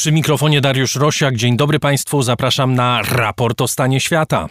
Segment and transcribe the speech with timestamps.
[0.00, 1.36] Przy mikrofonie Dariusz Rosiak.
[1.36, 2.22] Dzień dobry Państwu.
[2.22, 4.48] Zapraszam na raport o stanie świata.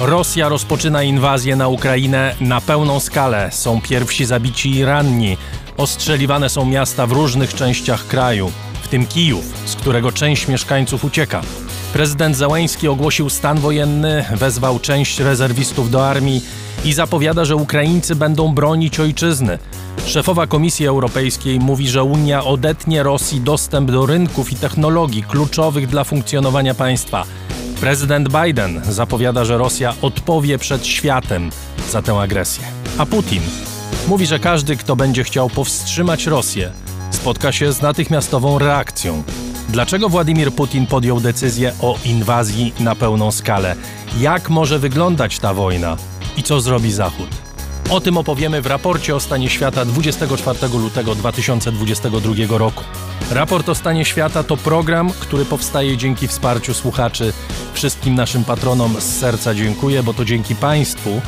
[0.00, 3.48] Rosja rozpoczyna inwazję na Ukrainę na pełną skalę.
[3.52, 5.36] Są pierwsi zabici i ranni.
[5.76, 8.52] Ostrzeliwane są miasta w różnych częściach kraju,
[8.82, 11.42] w tym Kijów, z którego część mieszkańców ucieka.
[11.92, 16.44] Prezydent Załański ogłosił stan wojenny, wezwał część rezerwistów do armii
[16.84, 19.58] i zapowiada, że Ukraińcy będą bronić ojczyzny.
[20.06, 26.04] Szefowa Komisji Europejskiej mówi, że Unia odetnie Rosji dostęp do rynków i technologii kluczowych dla
[26.04, 27.24] funkcjonowania państwa.
[27.80, 31.50] Prezydent Biden zapowiada, że Rosja odpowie przed światem
[31.90, 32.64] za tę agresję.
[32.98, 33.42] A Putin
[34.08, 36.70] mówi, że każdy, kto będzie chciał powstrzymać Rosję,
[37.10, 39.22] spotka się z natychmiastową reakcją.
[39.68, 43.76] Dlaczego Władimir Putin podjął decyzję o inwazji na pełną skalę?
[44.18, 45.96] Jak może wyglądać ta wojna?
[46.36, 47.28] I co zrobi Zachód?
[47.90, 52.84] O tym opowiemy w raporcie o stanie świata 24 lutego 2022 roku.
[53.30, 57.32] Raport o stanie świata to program, który powstaje dzięki wsparciu słuchaczy.
[57.74, 61.20] Wszystkim naszym patronom z serca dziękuję, bo to dzięki Państwu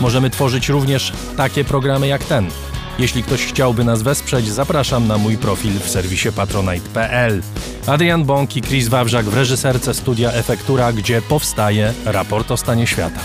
[0.00, 2.50] możemy tworzyć również takie programy jak ten.
[2.98, 7.42] Jeśli ktoś chciałby nas wesprzeć, zapraszam na mój profil w serwisie patronite.pl.
[7.86, 13.20] Adrian Bąk i Chris Wawrzak w reżyserce studia Efektura, gdzie powstaje raport o stanie świata.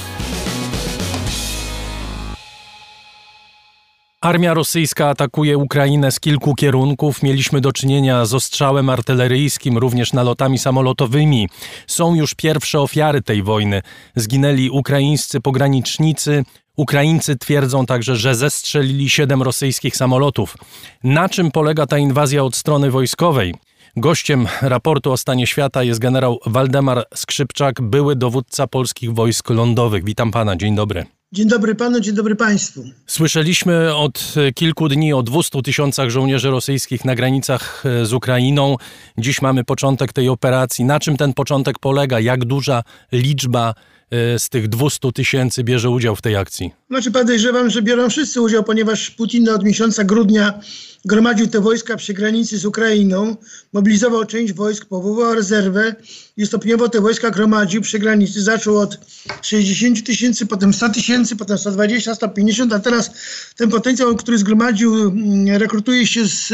[4.21, 7.23] Armia rosyjska atakuje Ukrainę z kilku kierunków.
[7.23, 11.49] Mieliśmy do czynienia z ostrzałem artyleryjskim, również nalotami samolotowymi.
[11.87, 13.81] Są już pierwsze ofiary tej wojny.
[14.15, 16.43] Zginęli ukraińscy pogranicznicy.
[16.79, 20.57] Ukraińcy twierdzą także, że zestrzelili siedem rosyjskich samolotów.
[21.03, 23.55] Na czym polega ta inwazja od strony wojskowej?
[23.97, 30.03] Gościem raportu o stanie świata jest generał Waldemar Skrzypczak, były dowódca polskich wojsk lądowych.
[30.03, 31.05] Witam pana, dzień dobry.
[31.31, 32.83] Dzień dobry panu, dzień dobry państwu.
[33.07, 38.75] Słyszeliśmy od kilku dni o 200 tysiącach żołnierzy rosyjskich na granicach e, z Ukrainą.
[39.17, 40.85] Dziś mamy początek tej operacji.
[40.85, 42.19] Na czym ten początek polega?
[42.19, 43.73] Jak duża liczba
[44.11, 46.71] z tych 200 tysięcy bierze udział w tej akcji?
[46.89, 50.59] Znaczy podejrzewam, że biorą wszyscy udział, ponieważ Putin od miesiąca grudnia
[51.05, 53.35] gromadził te wojska przy granicy z Ukrainą,
[53.73, 55.95] mobilizował część wojsk, powołał rezerwę
[56.37, 58.41] i stopniowo te wojska gromadził przy granicy.
[58.41, 58.99] Zaczął od
[59.41, 63.11] 60 tysięcy, potem 100 tysięcy, potem 120, 150, a teraz
[63.55, 66.53] ten potencjał, który zgromadził, mm, rekrutuje się z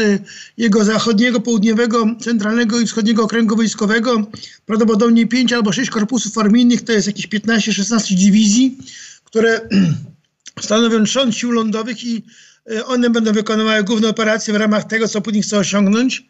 [0.56, 4.26] jego zachodniego, południowego, centralnego i wschodniego okręgu wojskowego.
[4.66, 8.78] Prawdopodobnie 5 albo 6 korpusów armijnych, to jest jakieś 15-16 dywizji,
[9.24, 9.60] które
[10.60, 12.22] stanowią trzon sił lądowych i
[12.70, 16.26] e, one będą wykonywały główne operacje w ramach tego, co Putin chce osiągnąć.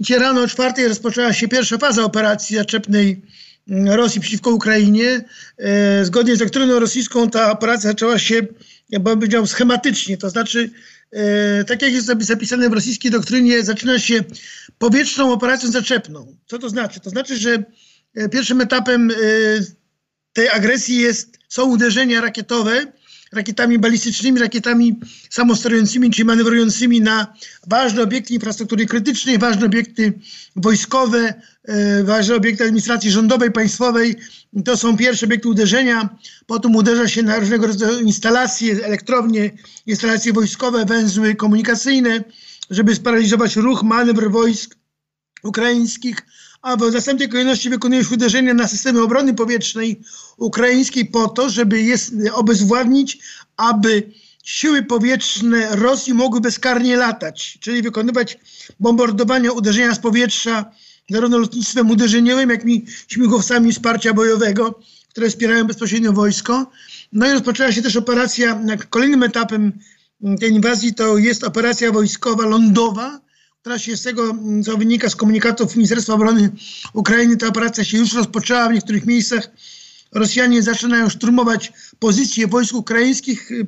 [0.00, 3.22] Dzisiaj rano o czwartej rozpoczęła się pierwsza faza operacji zaczepnej
[3.68, 5.24] mm, Rosji przeciwko Ukrainie.
[5.58, 8.34] E, zgodnie z doktryną rosyjską ta operacja zaczęła się,
[8.90, 10.70] ja bym powiedział, schematycznie, to znaczy
[11.12, 14.24] e, tak jak jest zapisane w rosyjskiej doktrynie, zaczyna się
[14.78, 16.36] powietrzną operacją zaczepną.
[16.46, 17.00] Co to znaczy?
[17.00, 17.62] To znaczy, że
[18.30, 19.10] pierwszym etapem
[20.38, 22.86] tej agresji jest, są uderzenia rakietowe
[23.32, 25.00] rakietami balistycznymi, rakietami
[25.30, 27.34] samosterującymi czy manewrującymi na
[27.66, 30.12] ważne obiekty infrastruktury krytycznej, ważne obiekty
[30.56, 31.34] wojskowe,
[31.64, 34.16] e, ważne obiekty administracji rządowej, państwowej.
[34.64, 36.08] To są pierwsze obiekty uderzenia.
[36.46, 39.50] Potem uderza się na różnego rodzaju instalacje, elektrownie,
[39.86, 42.24] instalacje wojskowe, węzły komunikacyjne,
[42.70, 44.76] żeby sparaliżować ruch, manewr wojsk
[45.42, 46.16] ukraińskich
[46.62, 50.00] a w następnej kolejności wykonuje już uderzenia na systemy obrony powietrznej
[50.36, 51.96] ukraińskiej po to, żeby je
[52.34, 53.18] obezwładnić,
[53.56, 54.12] aby
[54.44, 58.38] siły powietrzne Rosji mogły bezkarnie latać, czyli wykonywać
[58.80, 60.70] bombardowania, uderzenia z powietrza,
[61.10, 66.70] zarówno lotnictwem uderzeniowym, jak i śmigłowcami wsparcia bojowego, które wspierają bezpośrednio wojsko.
[67.12, 68.60] No i rozpoczęła się też operacja,
[68.90, 69.72] kolejnym etapem
[70.40, 73.20] tej inwazji to jest operacja wojskowa lądowa,
[73.60, 76.50] która się z tego, mm, co wynika z komunikatów Ministerstwa Obrony
[76.92, 79.50] Ukrainy, ta operacja się już rozpoczęła w niektórych miejscach.
[80.12, 83.66] Rosjanie zaczynają szturmować pozycje wojsk ukraińskich, y,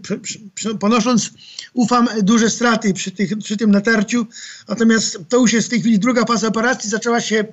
[0.80, 1.30] ponosząc,
[1.72, 4.26] ufam, duże straty przy, tych, przy tym natarciu.
[4.68, 6.90] Natomiast to już jest w tej chwili druga faza operacji.
[6.90, 7.44] Zaczęła się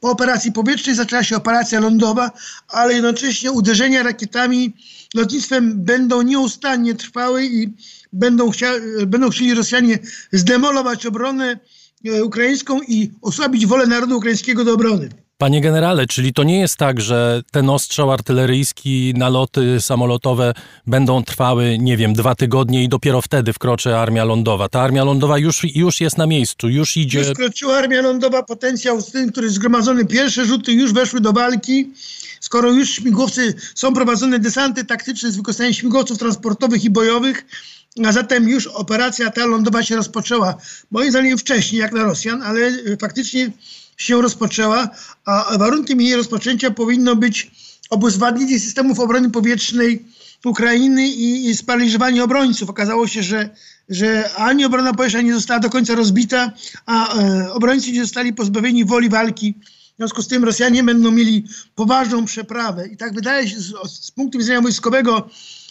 [0.00, 2.30] po operacji powietrznej, zaczęła się operacja lądowa,
[2.68, 4.74] ale jednocześnie uderzenia rakietami,
[5.14, 7.72] lotnictwem będą nieustannie trwały i
[8.12, 8.72] będą, chcia,
[9.06, 9.98] będą chcieli Rosjanie
[10.32, 11.58] zdemolować obronę
[12.24, 15.08] ukraińską i osłabić wolę narodu ukraińskiego do obrony.
[15.42, 20.54] Panie generale, czyli to nie jest tak, że ten ostrzał artyleryjski, naloty samolotowe
[20.86, 24.68] będą trwały, nie wiem, dwa tygodnie i dopiero wtedy wkroczy armia lądowa.
[24.68, 27.18] Ta armia lądowa już, już jest na miejscu, już idzie.
[27.18, 31.32] Już wkroczyła armia lądowa, potencjał z tym, który jest zgromadzony, pierwsze rzuty już weszły do
[31.32, 31.90] walki.
[32.40, 37.44] Skoro już śmigłowcy są prowadzone desanty taktyczne z wykorzystaniem śmigłowców transportowych i bojowych,
[38.06, 40.54] a zatem już operacja ta lądowa się rozpoczęła.
[40.90, 42.60] Moim zdaniem wcześniej jak na Rosjan, ale
[43.00, 43.50] faktycznie
[43.96, 44.88] się rozpoczęła,
[45.24, 47.50] a warunkiem jej rozpoczęcia powinno być
[47.90, 50.04] obezwładnienie systemów obrony powietrznej
[50.44, 52.70] Ukrainy i, i sparaliżowanie obrońców.
[52.70, 53.50] Okazało się, że,
[53.88, 56.52] że ani obrona powietrzna nie została do końca rozbita,
[56.86, 59.54] a e, obrońcy nie zostali pozbawieni woli walki.
[59.94, 61.44] W związku z tym Rosjanie będą mieli
[61.74, 62.88] poważną przeprawę.
[62.88, 65.61] I tak wydaje się, z, z punktu widzenia wojskowego, e,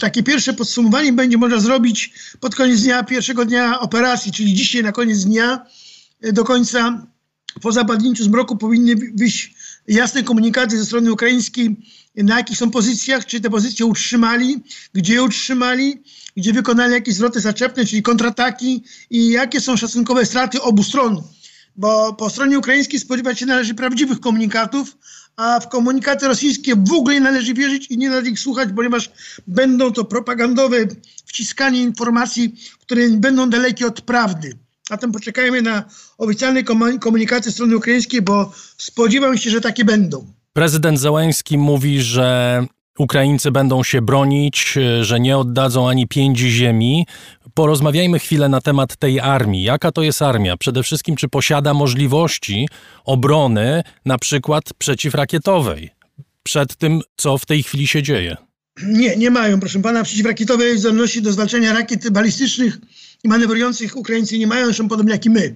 [0.00, 4.92] takie pierwsze podsumowanie będzie można zrobić pod koniec dnia, pierwszego dnia operacji, czyli dzisiaj na
[4.92, 5.66] koniec dnia,
[6.20, 7.06] e, do końca
[7.62, 9.54] po zapadnięciu zmroku powinny wyjść
[9.88, 11.76] jasne komunikaty ze strony ukraińskiej,
[12.14, 14.62] na jakich są pozycjach, czy te pozycje utrzymali,
[14.92, 16.02] gdzie je utrzymali,
[16.36, 21.22] gdzie wykonali jakieś zwroty zaczepne, czyli kontrataki i jakie są szacunkowe straty obu stron.
[21.76, 24.96] Bo po stronie ukraińskiej spodziewać się należy prawdziwych komunikatów,
[25.38, 29.10] a w komunikaty rosyjskie w ogóle należy wierzyć i nie należy ich słuchać, ponieważ
[29.46, 30.76] będą to propagandowe
[31.26, 34.58] wciskanie informacji, które będą dalekie od prawdy.
[34.88, 35.84] Zatem poczekajmy na
[36.18, 36.62] oficjalne
[37.00, 40.32] komunikaty strony ukraińskiej, bo spodziewam się, że takie będą.
[40.52, 42.66] Prezydent Zełenski mówi, że
[42.98, 47.06] Ukraińcy będą się bronić, że nie oddadzą ani pięci ziemi.
[47.54, 49.62] Porozmawiajmy chwilę na temat tej armii.
[49.62, 50.56] Jaka to jest armia?
[50.56, 52.68] Przede wszystkim, czy posiada możliwości
[53.04, 55.90] obrony, na przykład przeciwrakietowej,
[56.42, 58.36] przed tym, co w tej chwili się dzieje?
[58.82, 62.78] Nie, nie mają, proszę pana, przeciwrakietowej zdolności do zwalczania rakiet balistycznych
[63.24, 65.54] i manewrujących Ukraińcy nie mają, zresztą podobnie jak i my.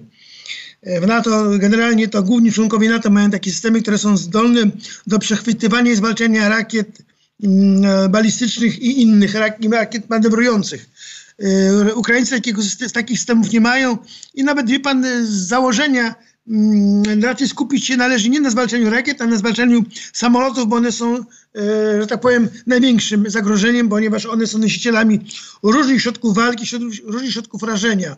[0.81, 4.61] E, w NATO generalnie to główni członkowie NATO mają takie systemy, które są zdolne
[5.07, 7.03] do przechwytywania i zwalczania rakiet e,
[8.09, 9.35] balistycznych i innych
[9.71, 10.89] rakiet manewrujących.
[11.39, 12.61] E, Ukraińcy takiego,
[12.93, 13.97] takich systemów nie mają
[14.33, 16.15] i nawet wie pan z założenia
[16.47, 19.83] mm, raczej skupić się należy nie na zwalczaniu rakiet, a na zwalczaniu
[20.13, 21.25] samolotów, bo one są
[21.55, 25.19] E, że tak powiem, największym zagrożeniem, ponieważ one są nosicielami
[25.63, 26.65] różnych środków walki,
[27.03, 28.15] różnych środków rażenia.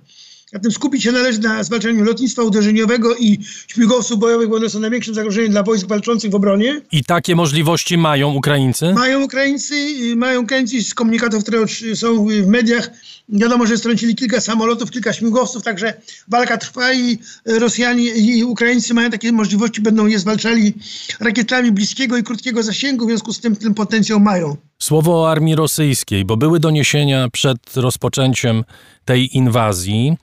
[0.55, 5.13] Zatem skupić się należy na zwalczaniu lotnictwa uderzeniowego i śmigłowców bojowych, bo one są największym
[5.13, 6.81] zagrożeniem dla wojsk walczących w obronie.
[6.91, 8.93] I takie możliwości mają Ukraińcy?
[8.93, 9.75] Mają Ukraińcy,
[10.15, 11.65] mają Ukraińcy z komunikatów, które
[11.95, 12.89] są w mediach.
[13.29, 15.93] Wiadomo, że strącili kilka samolotów, kilka śmigłowców, także
[16.27, 20.73] walka trwa i Rosjanie i Ukraińcy mają takie możliwości, będą je zwalczali
[21.19, 24.57] rakietami bliskiego i krótkiego zasięgu, w związku z tym ten potencjał mają.
[24.79, 28.63] Słowo o armii rosyjskiej, bo były doniesienia przed rozpoczęciem
[29.05, 30.17] tej inwazji,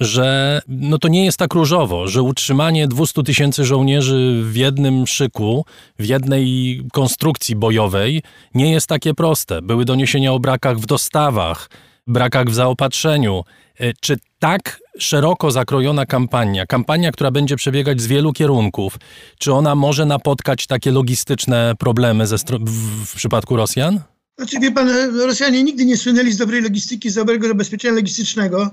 [0.00, 5.64] że no to nie jest tak różowo, że utrzymanie 200 tysięcy żołnierzy w jednym szyku,
[5.98, 8.22] w jednej konstrukcji bojowej
[8.54, 9.62] nie jest takie proste.
[9.62, 11.70] Były doniesienia o brakach w dostawach,
[12.06, 13.44] brakach w zaopatrzeniu.
[13.80, 18.98] E, czy tak szeroko zakrojona kampania, kampania, która będzie przebiegać z wielu kierunków,
[19.38, 24.00] czy ona może napotkać takie logistyczne problemy w, w przypadku Rosjan?
[24.38, 24.88] Znaczy, wie pan,
[25.26, 28.70] Rosjanie nigdy nie słynęli z dobrej logistyki, z dobrego zabezpieczenia logistycznego.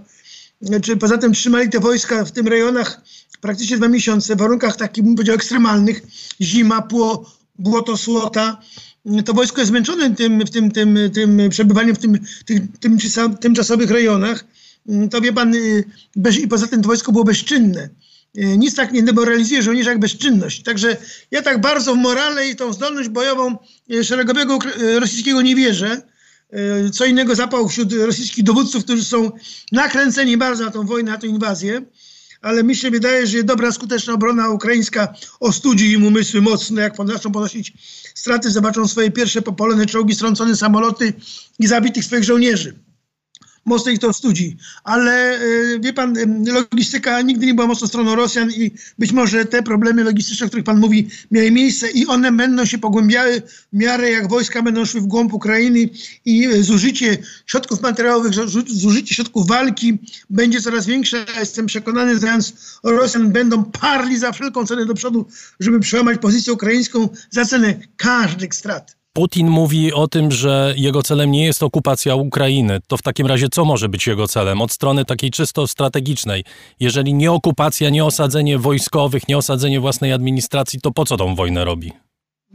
[0.61, 3.01] Znaczy, poza tym trzymali te wojska w tym rejonach
[3.41, 6.01] praktycznie dwa miesiące, w warunkach takich, bym powiedział, ekstremalnych.
[6.41, 8.61] Zima, pło, błoto, słota.
[9.25, 12.97] To wojsko jest zmęczone tym, tym, tym, tym przebywaniem w tym, tym, tym
[13.39, 14.45] tymczasowych rejonach.
[15.11, 15.83] To wie pan, y,
[16.15, 17.89] bez, i poza tym to wojsko było bezczynne.
[18.37, 20.63] Y, nic tak nie demoralizuje żołnierza jak bezczynność.
[20.63, 20.97] Także
[21.31, 23.57] ja tak bardzo w morale i tą zdolność bojową
[23.93, 24.59] y, szeregowego
[24.99, 26.01] rosyjskiego nie wierzę.
[26.51, 29.31] E, co innego zapał wśród rosyjskich dowódców, którzy są
[29.71, 31.81] nakręceni bardzo na tą wojnę, na tę inwazję.
[32.41, 37.31] Ale mi się wydaje, że dobra, skuteczna obrona ukraińska ostudzi im umysły mocno, jak zaczną
[37.31, 37.73] ponosić
[38.15, 41.13] straty, zobaczą swoje pierwsze popolone czołgi, strącone samoloty
[41.59, 42.84] i zabitych swoich żołnierzy
[43.65, 44.57] mocno ich to studzi.
[44.83, 49.63] Ale e, wie pan, logistyka nigdy nie była mocno stroną Rosjan i być może te
[49.63, 54.11] problemy logistyczne, o których pan mówi, miały miejsce i one będą się pogłębiały w miarę
[54.11, 55.89] jak wojska będą szły w głąb Ukrainy
[56.25, 58.33] i zużycie środków materiałowych,
[58.67, 59.97] zużycie środków walki
[60.29, 61.25] będzie coraz większe.
[61.39, 62.37] Jestem przekonany, że
[62.83, 65.27] Rosjan będą parli za wszelką cenę do przodu,
[65.59, 68.95] żeby przełamać pozycję ukraińską za cenę każdych strat.
[69.15, 72.79] Putin mówi o tym, że jego celem nie jest okupacja Ukrainy.
[72.87, 74.61] To w takim razie co może być jego celem?
[74.61, 76.43] Od strony takiej czysto strategicznej.
[76.79, 81.65] Jeżeli nie okupacja, nie osadzenie wojskowych, nie osadzenie własnej administracji, to po co tą wojnę
[81.65, 81.91] robi?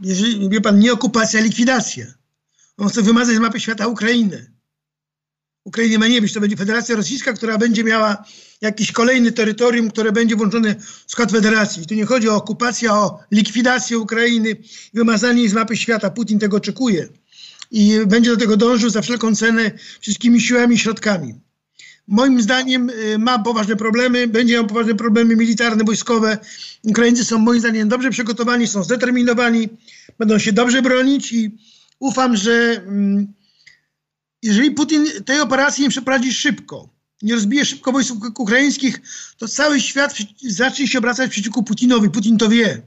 [0.01, 2.05] Jeżeli, wie pan, nie okupacja, likwidacja.
[2.77, 4.50] On chce wymazać z mapy świata Ukrainę.
[5.63, 6.33] Ukrainie ma nie być.
[6.33, 8.25] To będzie Federacja Rosyjska, która będzie miała
[8.61, 10.75] jakiś kolejny terytorium, które będzie włączone
[11.07, 11.87] w skład federacji.
[11.87, 14.55] Tu nie chodzi o okupację, o likwidację Ukrainy,
[14.93, 16.09] wymazanie jej z mapy świata.
[16.09, 17.07] Putin tego oczekuje
[17.71, 21.33] i będzie do tego dążył za wszelką cenę wszystkimi siłami i środkami.
[22.07, 26.37] Moim zdaniem y, ma poważne problemy, będzie miał poważne problemy militarne, wojskowe.
[26.83, 29.69] Ukraińcy są moim zdaniem dobrze przygotowani, są zdeterminowani,
[30.19, 31.57] będą się dobrze bronić i
[31.99, 33.33] ufam, że mm,
[34.41, 36.89] jeżeli Putin tej operacji nie przeprowadzi szybko,
[37.21, 39.01] nie rozbije szybko wojsk ukraińskich,
[39.37, 42.09] to cały świat zacznie się obracać przeciwko Putinowi.
[42.09, 42.81] Putin to wie.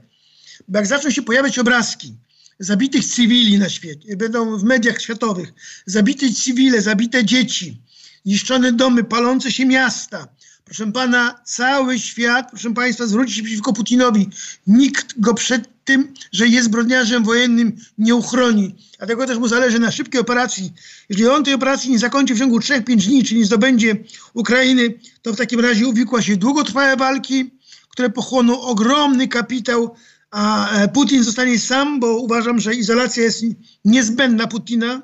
[0.67, 2.13] Bo jak zaczną się pojawiać obrazki
[2.59, 5.53] zabitych cywili na świecie, będą w mediach światowych,
[5.85, 7.81] zabite cywile, zabite dzieci,
[8.25, 10.27] niszczone domy, palące się miasta,
[10.65, 14.29] Proszę pana, cały świat, proszę państwa, zwróci się przeciwko Putinowi.
[14.67, 18.75] Nikt go przed tym, że jest zbrodniarzem wojennym, nie uchroni.
[18.97, 20.73] Dlatego też mu zależy na szybkiej operacji.
[21.09, 23.95] Jeżeli on tej operacji nie zakończy w ciągu 3-5 dni, czyli nie zdobędzie
[24.33, 27.51] Ukrainy, to w takim razie uwikła się długotrwałe walki,
[27.89, 29.95] które pochłoną ogromny kapitał,
[30.31, 33.43] a e, Putin zostanie sam, bo uważam, że izolacja jest
[33.85, 35.01] niezbędna Putina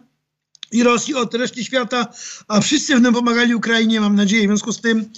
[0.72, 2.08] i Rosji od reszty świata,
[2.48, 4.44] a wszyscy będą pomagali Ukrainie, mam nadzieję.
[4.44, 5.10] W związku z tym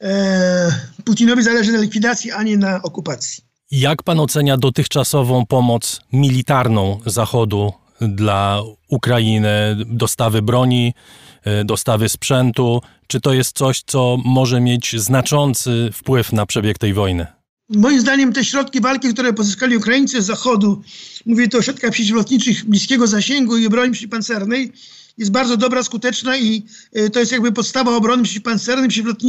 [0.00, 0.72] e,
[1.04, 3.47] Putinowi zależy na likwidacji, a nie na okupacji.
[3.70, 10.94] Jak pan ocenia dotychczasową pomoc militarną Zachodu dla Ukrainy, dostawy broni,
[11.44, 12.82] e, dostawy sprzętu?
[13.06, 17.26] Czy to jest coś, co może mieć znaczący wpływ na przebieg tej wojny?
[17.68, 20.82] Moim zdaniem te środki walki, które pozyskali Ukraińcy z Zachodu,
[21.26, 24.72] mówię tu o środkach przeciwlotniczych bliskiego zasięgu i broni przeciwpancernej,
[25.18, 28.88] jest bardzo dobra, skuteczna i e, to jest jakby podstawa obrony przeciwpancernej,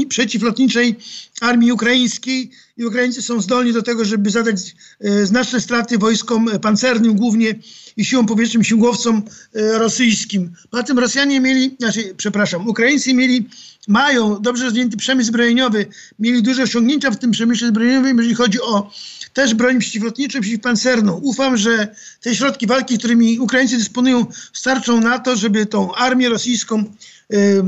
[0.10, 0.96] przeciwlotniczej
[1.41, 7.15] armii ukraińskiej i Ukraińcy są zdolni do tego, żeby zadać e, znaczne straty wojskom pancernym
[7.15, 7.55] głównie
[7.98, 9.22] i siłom powietrznym, śmigłowcom
[9.53, 10.51] e, rosyjskim.
[10.69, 13.50] Poza tym Rosjanie mieli, znaczy, przepraszam, Ukraińcy mieli,
[13.88, 15.86] mają dobrze rozwinięty przemysł zbrojeniowy,
[16.19, 18.91] mieli duże osiągnięcia w tym przemyśle zbrojeniowym, jeżeli chodzi o
[19.39, 21.13] też broń przeciwlotniczą, przeciwpancerną.
[21.13, 21.88] Ufam, że
[22.22, 26.84] te środki walki, którymi Ukraińcy dysponują, starczą na to, żeby tą armię rosyjską,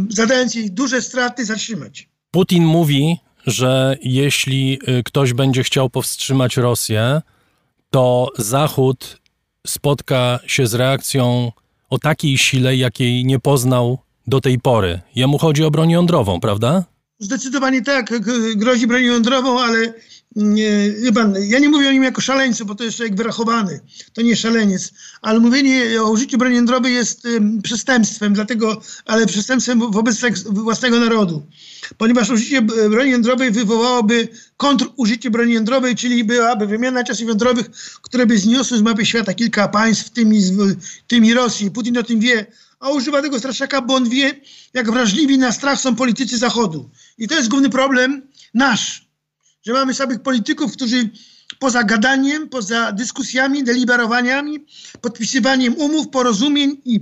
[0.10, 2.08] zadając jej duże straty, zatrzymać.
[2.32, 7.22] Putin mówi, że jeśli y, ktoś będzie chciał powstrzymać Rosję,
[7.90, 9.22] to Zachód
[9.68, 11.52] spotka się z reakcją
[11.90, 15.00] o takiej sile, jakiej nie poznał do tej pory.
[15.16, 16.84] Jemu chodzi o broń jądrową, prawda?
[17.20, 18.14] Zdecydowanie tak,
[18.56, 19.94] grozi bronią jądrową, ale
[20.36, 23.80] nie, pan, ja nie mówię o nim jako szaleńcu, bo to jest człowiek wyrachowany,
[24.14, 29.92] to nie szaleniec, ale mówienie o użyciu broni jądrowej jest um, przestępstwem, dlatego, ale przestępstwem
[29.92, 31.46] wobec tak własnego narodu,
[31.98, 37.70] ponieważ użycie broni jądrowej wywołałoby kontrużycie broni jądrowej, czyli byłaby wymiana czasów jądrowych,
[38.02, 40.76] które by zniosły z mapy świata kilka państw, w tym i, w
[41.08, 41.72] tym i Rosji.
[41.72, 42.46] Putin o tym wie,
[42.80, 44.42] a używa tego straszaka, bo on wie,
[44.74, 46.90] jak wrażliwi na strach są politycy Zachodu.
[47.18, 48.22] I to jest główny problem
[48.54, 49.11] nasz
[49.66, 51.10] że mamy samych polityków, którzy
[51.60, 54.66] poza gadaniem, poza dyskusjami, deliberowaniami,
[55.02, 57.00] podpisywaniem umów, porozumień i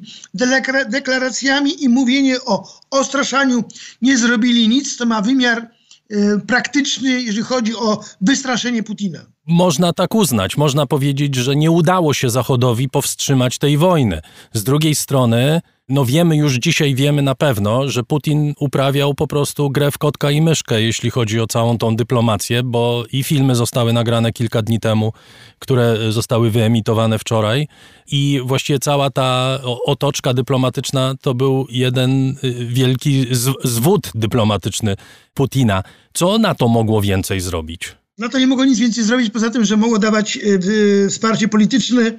[0.89, 3.63] deklaracjami i mówienie o ostraszaniu
[4.01, 5.67] nie zrobili nic, to ma wymiar
[6.11, 9.19] y, praktyczny, jeżeli chodzi o wystraszenie Putina.
[9.47, 10.57] Można tak uznać.
[10.57, 14.21] Można powiedzieć, że nie udało się Zachodowi powstrzymać tej wojny.
[14.53, 19.69] Z drugiej strony, no wiemy już dzisiaj, wiemy na pewno, że Putin uprawiał po prostu
[19.69, 23.93] grę w kotka i myszkę, jeśli chodzi o całą tą dyplomację, bo i filmy zostały
[23.93, 25.13] nagrane kilka dni temu,
[25.59, 27.67] które zostały wyemitowane wczoraj
[28.11, 33.25] i właściwie cała ta otoczka dyplomatyczna to był jeden y, wielki
[33.63, 34.95] zwód dyplomatyczny
[35.33, 35.83] Putina.
[36.13, 37.98] Co na to mogło więcej zrobić?
[38.19, 42.11] No to nie mogło nic więcej zrobić, poza tym, że mogło dawać y, wsparcie polityczne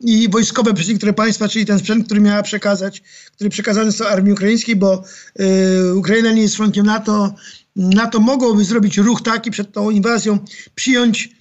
[0.00, 3.02] i wojskowe przez niektóre państwa, czyli ten sprzęt, który miała przekazać,
[3.34, 5.04] który przekazany jest armii ukraińskiej, bo
[5.40, 7.34] y, Ukraina nie jest członkiem NATO.
[7.76, 10.38] NATO mogłoby zrobić ruch taki przed tą inwazją,
[10.74, 11.37] przyjąć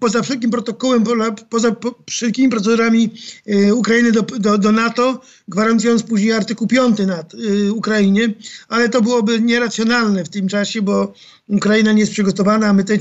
[0.00, 1.04] poza wszelkim protokołem,
[1.48, 1.76] poza
[2.10, 3.10] wszelkimi procedurami
[3.48, 8.34] y, Ukrainy do, do, do, NATO, gwarantując później artykuł 5 na y, Ukrainie,
[8.68, 11.12] ale to byłoby nieracjonalne w tym czasie, bo
[11.48, 12.98] Ukraina nie jest przygotowana, a my, te,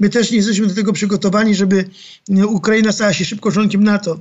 [0.00, 1.84] my też nie jesteśmy do tego przygotowani, żeby
[2.38, 4.20] y, Ukraina stała się szybko członkiem NATO.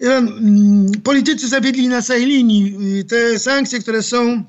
[0.00, 2.76] Mm, politycy zawiedli na całej linii.
[3.08, 4.44] Te sankcje, które są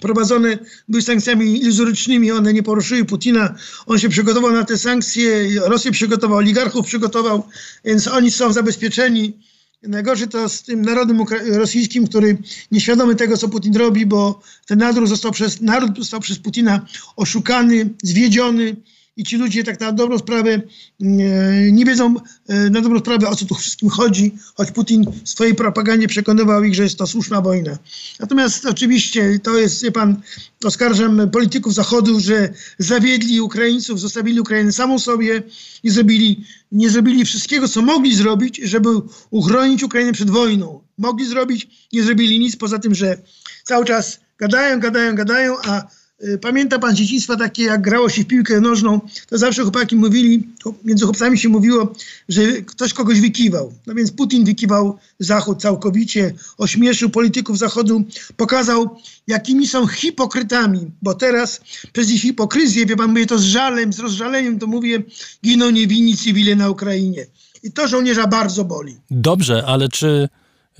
[0.00, 0.58] prowadzone
[0.88, 3.54] były sankcjami iluzorycznymi, one nie poruszyły Putina.
[3.86, 7.48] On się przygotował na te sankcje, Rosję przygotował, oligarchów przygotował,
[7.84, 9.32] więc oni są zabezpieczeni.
[9.82, 12.38] Najgorsze to z tym narodem rosyjskim, który
[12.72, 16.86] nieświadomy tego, co Putin robi, bo ten naród został przez, naród został przez Putina
[17.16, 18.76] oszukany, zwiedziony,
[19.16, 20.62] i ci ludzie tak na dobrą sprawę e,
[21.72, 22.14] nie wiedzą
[22.48, 26.64] e, na dobrą sprawę, o co tu wszystkim chodzi, choć Putin w swojej propagandzie przekonywał
[26.64, 27.78] ich, że jest to słuszna wojna.
[28.20, 30.16] Natomiast oczywiście to jest, wie pan,
[30.64, 35.42] oskarżam polityków Zachodu, że zawiedli Ukraińców, zostawili Ukrainę samą sobie
[35.82, 38.88] i zrobili, nie zrobili wszystkiego, co mogli zrobić, żeby
[39.30, 40.80] uchronić Ukrainę przed wojną.
[40.98, 43.18] Mogli zrobić, nie zrobili nic poza tym, że
[43.64, 45.86] cały czas gadają, gadają, gadają, a
[46.40, 50.48] pamięta pan dzieciństwa takie, jak grało się w piłkę nożną, to zawsze chłopaki mówili,
[50.84, 51.92] między chłopcami się mówiło,
[52.28, 53.72] że ktoś kogoś wykiwał.
[53.86, 58.04] No więc Putin wykiwał Zachód całkowicie, ośmieszył polityków Zachodu,
[58.36, 61.60] pokazał, jakimi są hipokrytami, bo teraz
[61.92, 65.02] przez ich hipokryzję, wie pan, mówię to z żalem, z rozżaleniem, to mówię,
[65.44, 67.26] giną niewinni cywile na Ukrainie.
[67.62, 68.96] I to żołnierza bardzo boli.
[69.10, 70.28] Dobrze, ale czy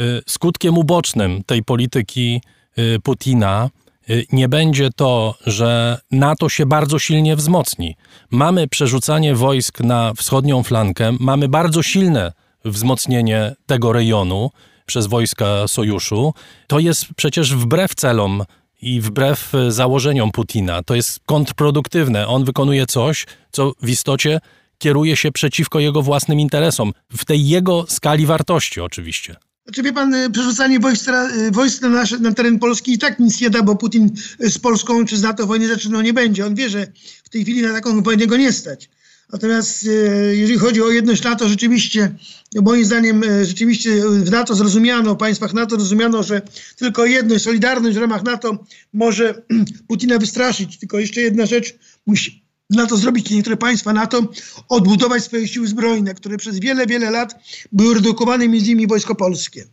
[0.00, 2.40] y, skutkiem ubocznym tej polityki
[2.78, 3.83] y, Putina Y,
[4.32, 7.96] nie będzie to, że NATO się bardzo silnie wzmocni.
[8.30, 12.32] Mamy przerzucanie wojsk na wschodnią flankę, mamy bardzo silne
[12.64, 14.50] wzmocnienie tego rejonu
[14.86, 16.34] przez wojska sojuszu.
[16.66, 18.44] To jest przecież wbrew celom
[18.82, 20.82] i wbrew założeniom Putina.
[20.82, 22.26] To jest kontrproduktywne.
[22.26, 24.40] On wykonuje coś, co w istocie
[24.78, 29.36] kieruje się przeciwko jego własnym interesom, w tej jego skali wartości oczywiście.
[29.64, 33.18] Znaczy wie pan, y, przerzucanie wojsk, y, wojsk na, nasz, na teren Polski i tak
[33.18, 34.10] nic nie da, bo Putin
[34.44, 36.46] y, z Polską czy z NATO wojny zaczynał nie będzie.
[36.46, 36.86] On wie, że
[37.24, 38.90] w tej chwili na taką wojnę go nie stać.
[39.32, 39.88] Natomiast
[40.32, 42.14] jeżeli chodzi o jedność NATO, rzeczywiście,
[42.62, 46.42] moim zdaniem, rzeczywiście w NATO zrozumiano, w państwach NATO zrozumiano, że
[46.76, 49.42] tylko jedność, solidarność w ramach NATO może
[49.88, 50.78] Putina wystraszyć.
[50.78, 51.74] Tylko jeszcze jedna rzecz
[52.06, 54.22] musi, na to zrobić niektóre państwa NATO,
[54.68, 57.34] odbudować swoje siły zbrojne, które przez wiele, wiele lat
[57.72, 59.64] były redukowane, między innymi wojsko polskie.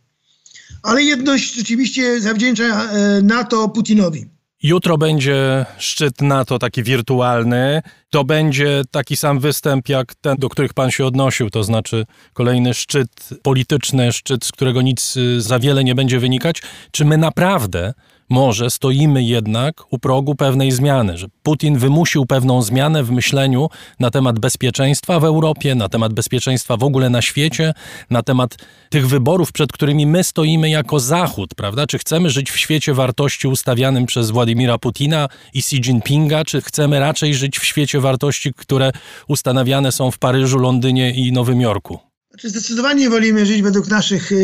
[0.83, 4.25] Ale jedność rzeczywiście zawdzięcza e, NATO Putinowi.
[4.63, 7.81] Jutro będzie szczyt NATO taki wirtualny.
[8.09, 12.73] To będzie taki sam występ jak ten, do których pan się odnosił, to znaczy kolejny
[12.73, 16.61] szczyt polityczny, szczyt, z którego nic y, za wiele nie będzie wynikać.
[16.91, 17.93] Czy my naprawdę
[18.31, 23.69] może stoimy jednak u progu pewnej zmiany, że Putin wymusił pewną zmianę w myśleniu
[23.99, 27.73] na temat bezpieczeństwa w Europie, na temat bezpieczeństwa w ogóle na świecie,
[28.09, 28.57] na temat
[28.89, 31.87] tych wyborów, przed którymi my stoimy jako Zachód, prawda?
[31.87, 36.99] Czy chcemy żyć w świecie wartości ustawianym przez Władimira Putina i Xi Jinpinga, czy chcemy
[36.99, 38.91] raczej żyć w świecie wartości, które
[39.27, 42.10] ustanawiane są w Paryżu, Londynie i Nowym Jorku?
[42.31, 44.35] Znaczy zdecydowanie wolimy żyć według naszych y,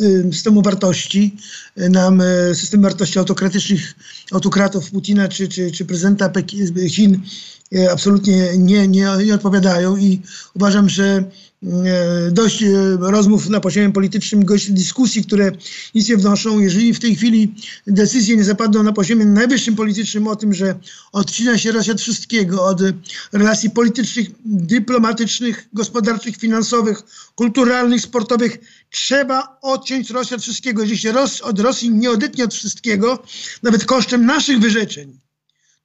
[0.00, 1.36] y, systemu wartości.
[1.76, 3.94] Nam y, system wartości autokratycznych
[4.32, 6.32] autokratów Putina czy, czy, czy prezydenta
[6.88, 7.22] Chin
[7.92, 10.22] absolutnie nie, nie, nie odpowiadają i
[10.54, 11.24] uważam, że
[12.30, 15.52] dość e, rozmów na poziomie politycznym, dość dyskusji, które
[15.94, 16.58] nic nie wnoszą.
[16.60, 17.54] Jeżeli w tej chwili
[17.86, 20.74] decyzje nie zapadną na poziomie najwyższym politycznym o tym, że
[21.12, 22.80] odcina się Rosja od wszystkiego, od
[23.32, 27.02] relacji politycznych, dyplomatycznych, gospodarczych, finansowych,
[27.34, 28.58] kulturalnych, sportowych,
[28.90, 30.82] trzeba odciąć Rosję od wszystkiego.
[30.82, 33.22] Jeżeli się od Rosji nie odetnie od wszystkiego,
[33.62, 35.18] nawet kosztem naszych wyrzeczeń,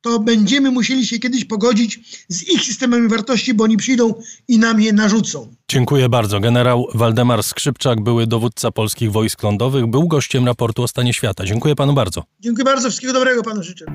[0.03, 4.13] to będziemy musieli się kiedyś pogodzić z ich systemami wartości, bo oni przyjdą
[4.47, 5.55] i nam je narzucą.
[5.69, 6.39] Dziękuję bardzo.
[6.39, 11.45] Generał Waldemar Skrzypczak, były dowódca polskich wojsk lądowych, był gościem raportu o stanie świata.
[11.45, 12.23] Dziękuję panu bardzo.
[12.39, 12.89] Dziękuję bardzo.
[12.89, 13.85] Wszystkiego dobrego panu życzę.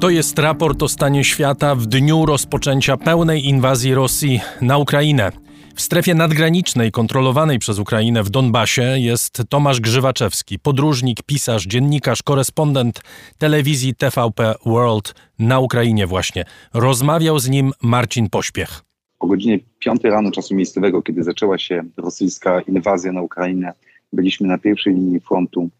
[0.00, 5.32] To jest raport o stanie świata w dniu rozpoczęcia pełnej inwazji Rosji na Ukrainę.
[5.74, 13.02] W strefie nadgranicznej kontrolowanej przez Ukrainę w Donbasie jest Tomasz Grzywaczewski, podróżnik, pisarz, dziennikarz, korespondent
[13.38, 16.44] telewizji TVP World na Ukrainie właśnie.
[16.74, 18.82] Rozmawiał z nim Marcin Pośpiech.
[19.20, 23.72] O godzinie 5 rano czasu miejscowego, kiedy zaczęła się rosyjska inwazja na Ukrainę,
[24.12, 25.70] byliśmy na pierwszej linii frontu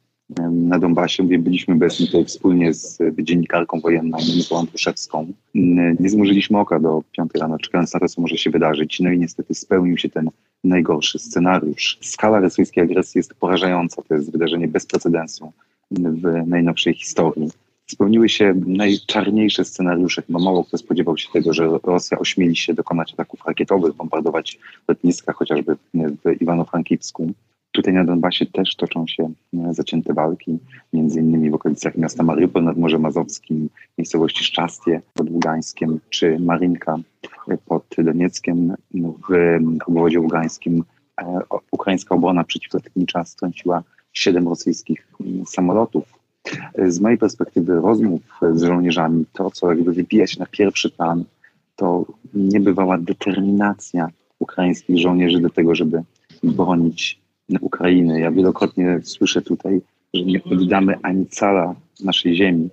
[0.51, 5.33] na Donbasie, gdzie byliśmy obecni tutaj wspólnie z dziennikarką wojenną Moniką Andruszewską.
[6.01, 9.01] Nie zmurzyliśmy oka do 5 rano, czekając na to, co może się wydarzyć.
[9.01, 10.31] No i niestety spełnił się ten
[10.65, 11.99] najgorszy scenariusz.
[12.01, 14.03] Skala rosyjskiej agresji jest porażająca.
[14.03, 15.53] To jest wydarzenie bez precedensu
[15.91, 17.51] w najnowszej historii.
[17.87, 20.23] Spełniły się najczarniejsze scenariusze.
[20.23, 25.33] Chyba mało kto spodziewał się tego, że Rosja ośmieli się dokonać ataków rakietowych, bombardować lotniska
[25.33, 27.33] chociażby w Iwano-Frankivsku.
[27.73, 30.59] Tutaj na Donbasie też toczą się e, zacięte walki,
[30.93, 36.97] między innymi w okolicach miasta Mariupol nad Morzem Mazowskim, miejscowości Szczastie pod Ługańskiem, czy Marinka
[37.49, 40.85] e, pod Donieckiem w obwodzie ługańskim.
[41.21, 43.83] E, ukraińska obrona przeciwlotnicza strąciła
[44.13, 45.09] siedem rosyjskich
[45.47, 46.05] samolotów.
[46.89, 48.21] Z mojej perspektywy rozmów
[48.53, 51.25] z żołnierzami, to co jakby wybija się na pierwszy plan,
[51.77, 54.09] to niebywała determinacja
[54.39, 56.03] ukraińskich żołnierzy do tego, żeby
[56.43, 57.22] bronić
[57.61, 58.21] Ukrainy.
[58.21, 59.81] Ja wielokrotnie słyszę tutaj,
[60.15, 62.69] że nie oddamy ani cala naszej ziemi.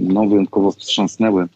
[0.00, 1.46] No, wyjątkowo wstrząsnęły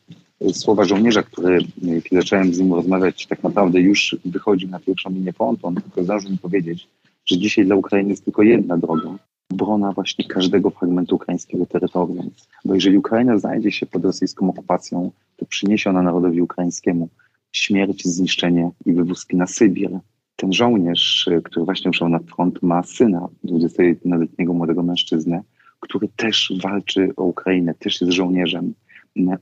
[0.53, 5.33] słowa żołnierza, który, kiedy zacząłem z nim rozmawiać, tak naprawdę już wychodził na pierwszą linię
[5.33, 5.67] frontu.
[5.67, 6.89] On tylko zdążył mi powiedzieć,
[7.27, 9.19] że dzisiaj dla Ukrainy jest tylko jedna droga.
[9.53, 12.31] Obrona właśnie każdego fragmentu ukraińskiego terytorium.
[12.65, 17.09] Bo jeżeli Ukraina znajdzie się pod rosyjską okupacją, to przyniesie ona narodowi ukraińskiemu
[17.53, 19.91] śmierć, zniszczenie i wywózki na Sybir,
[20.39, 25.43] ten żołnierz, który właśnie ruszał na front, ma syna, 21-letniego młodego mężczyznę,
[25.81, 28.75] który też walczy o Ukrainę, też jest żołnierzem.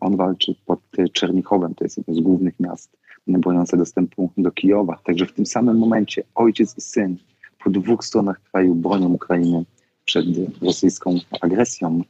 [0.01, 0.81] On walczy pod
[1.13, 4.99] Czernichowem, to jest jedno z głównych miast broniące dostępu do Kijowa.
[5.05, 7.17] Także w tym samym momencie ojciec i syn
[7.65, 9.65] po dwóch stronach kraju bronią Ukrainy
[10.05, 10.27] przed
[10.63, 12.03] rosyjską agresją.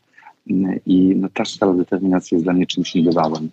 [0.87, 3.51] I no, ta skala determinacji jest dla mnie czymś niebywałym.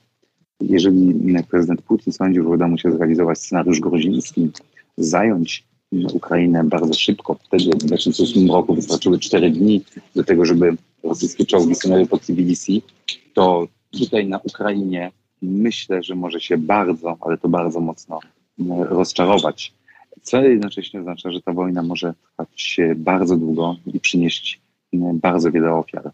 [0.62, 1.16] Jeżeli
[1.50, 4.52] prezydent Putin sądził, że uda mu się zrealizować scenariusz groziński,
[4.98, 5.64] zająć
[6.14, 9.82] Ukrainę bardzo szybko, wtedy w 2008 roku wystarczyły 4 dni
[10.16, 12.82] do tego, żeby rosyjskie czołgi stanęły pod Tbilisi,
[13.34, 13.68] to
[14.00, 18.20] tutaj na Ukrainie myślę, że może się bardzo, ale to bardzo mocno
[18.90, 19.74] rozczarować.
[20.22, 24.62] Co jednocześnie oznacza, że ta wojna może trwać bardzo długo i przynieść
[25.14, 26.12] bardzo wiele ofiar.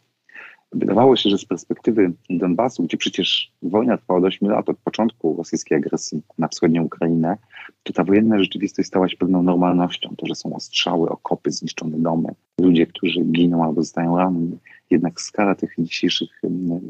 [0.71, 5.35] Wydawało się, że z perspektywy Donbasu, gdzie przecież wojna trwała od 8 lat od początku
[5.37, 7.37] rosyjskiej agresji na wschodnią Ukrainę,
[7.83, 10.15] to ta wojenna rzeczywistość stała się pewną normalnością.
[10.17, 12.29] To, że są ostrzały, okopy, zniszczone domy,
[12.61, 14.57] ludzie, którzy giną albo zostają ranni.
[14.89, 16.29] Jednak skala tych dzisiejszych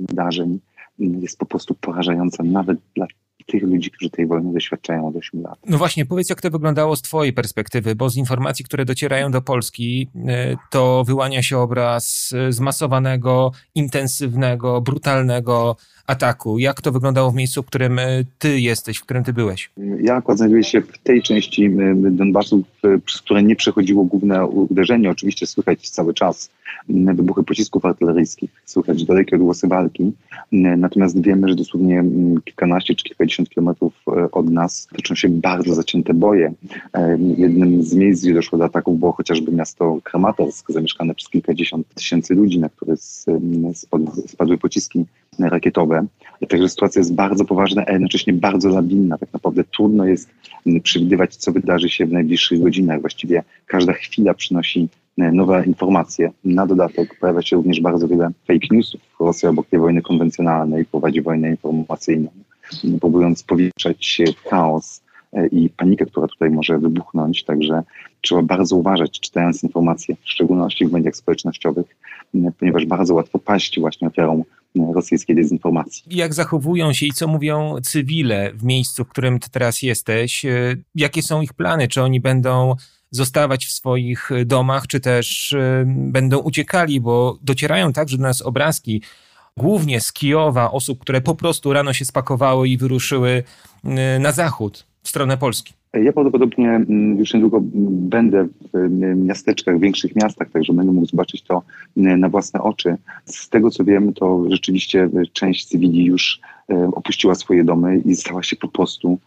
[0.08, 0.60] wydarzeń
[1.00, 3.08] jest po prostu porażająca nawet dla
[3.52, 5.60] tych ludzi, którzy tej wojny doświadczają od 8 lat.
[5.70, 9.42] No właśnie, powiedz, jak to wyglądało z Twojej perspektywy, bo z informacji, które docierają do
[9.42, 15.76] Polski, y, to wyłania się obraz y, zmasowanego, intensywnego, brutalnego
[16.08, 16.60] ataku.
[16.60, 19.72] Jak to wyglądało w miejscu, w którym y, Ty jesteś, w którym Ty byłeś?
[20.02, 21.70] Ja akurat znajduję się w tej części
[22.12, 22.64] Donbasu,
[23.06, 25.10] przez które nie przechodziło główne uderzenie.
[25.10, 26.50] Oczywiście słychać cały czas
[26.90, 30.12] wybuchy pocisków artyleryjskich, słychać dalekie odgłosy walki.
[30.52, 32.04] Natomiast wiemy, że dosłownie
[32.46, 36.54] kilkanaście czy kilkadziesiąt kilometrów e, od nas toczą się bardzo zacięte boje.
[36.94, 41.94] E, jednym z miejsc, gdzie doszło do ataków było chociażby miasto Kramatorsk, zamieszkane przez kilkadziesiąt
[41.94, 42.94] tysięcy ludzi, na które
[44.26, 45.06] spadły pociski
[45.40, 46.06] rakietowe.
[46.50, 49.18] Także sytuacja jest bardzo poważna, a jednocześnie bardzo labinna.
[49.18, 50.30] Tak naprawdę trudno jest
[50.84, 53.02] przewidywać, co wydarzy się w najbliższych godzinach.
[53.02, 54.99] Właściwie każda chwila przynosi E,
[55.32, 56.32] nowe informacje.
[56.44, 59.02] Na dodatek pojawia się również bardzo wiele fake newsów.
[59.20, 62.30] Rosja obok tej wojny konwencjonalnej prowadzi wojnę informacyjną,
[63.02, 65.02] próbując powiększać chaos
[65.34, 67.44] e, i panikę, która tutaj może wybuchnąć.
[67.44, 67.84] Także
[68.22, 71.96] trzeba bardzo uważać, czytając informacje, w szczególności w mediach społecznościowych,
[72.60, 74.44] ponieważ bardzo łatwo paść właśnie ofiarą
[74.94, 76.04] rosyjskiej dezinformacji.
[76.18, 80.46] Jak zachowują się i co mówią cywile w miejscu, w którym teraz jesteś?
[80.46, 81.88] E, jakie są ich plany?
[81.88, 82.76] Czy oni będą
[83.12, 89.02] zostawać w swoich domach, czy też y, będą uciekali, bo docierają także do nas obrazki,
[89.58, 93.44] głównie z Kijowa, osób, które po prostu rano się spakowały i wyruszyły
[93.86, 95.74] y, na zachód, w stronę Polski.
[95.94, 101.44] Ja prawdopodobnie mm, już niedługo będę w miasteczkach, w większych miastach, także będę mógł zobaczyć
[101.44, 101.62] to
[101.96, 102.96] na własne oczy.
[103.26, 106.40] Z tego co wiem, to rzeczywiście część cywili już
[106.92, 109.20] opuściła swoje domy i stała się po prostu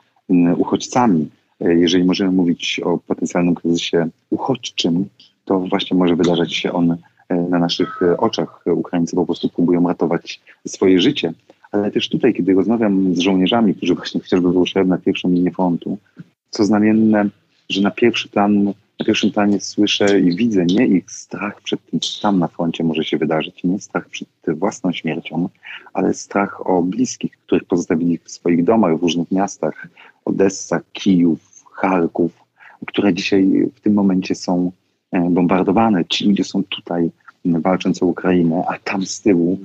[0.57, 1.29] uchodźcami.
[1.61, 5.09] Jeżeli możemy mówić o potencjalnym kryzysie uchodźczym,
[5.45, 6.97] to właśnie może wydarzać się on
[7.29, 8.65] e, na naszych e, oczach.
[8.67, 11.33] Ukraińcy po prostu próbują ratować swoje życie.
[11.73, 15.99] Ale też tutaj, kiedy rozmawiam z żołnierzami, którzy właśnie chociażby wyruszają na pierwszą linię frontu,
[16.51, 17.29] co znamienne,
[17.69, 22.01] że na pierwszy plan, na pierwszym planie słyszę i widzę nie ich strach przed tym,
[22.01, 25.49] co tam na froncie może się wydarzyć, nie strach przed własną śmiercią,
[25.93, 29.89] ale strach o bliskich, których pozostawili w swoich domach w różnych miastach,
[30.25, 32.33] Odessa, Kijów, Charków,
[32.87, 34.73] które dzisiaj w tym momencie są
[35.13, 36.05] e, bombardowane.
[36.05, 37.11] Ci ludzie są tutaj
[37.45, 39.59] walcząc o Ukrainę, a tam z tyłu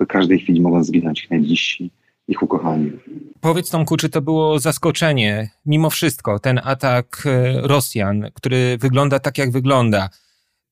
[0.00, 1.90] w każdej chwili mogą zginąć ich najbliżsi,
[2.28, 2.92] ich ukochani.
[3.40, 9.38] Powiedz Tomku, czy to było zaskoczenie, mimo wszystko, ten atak e, Rosjan, który wygląda tak,
[9.38, 10.08] jak wygląda,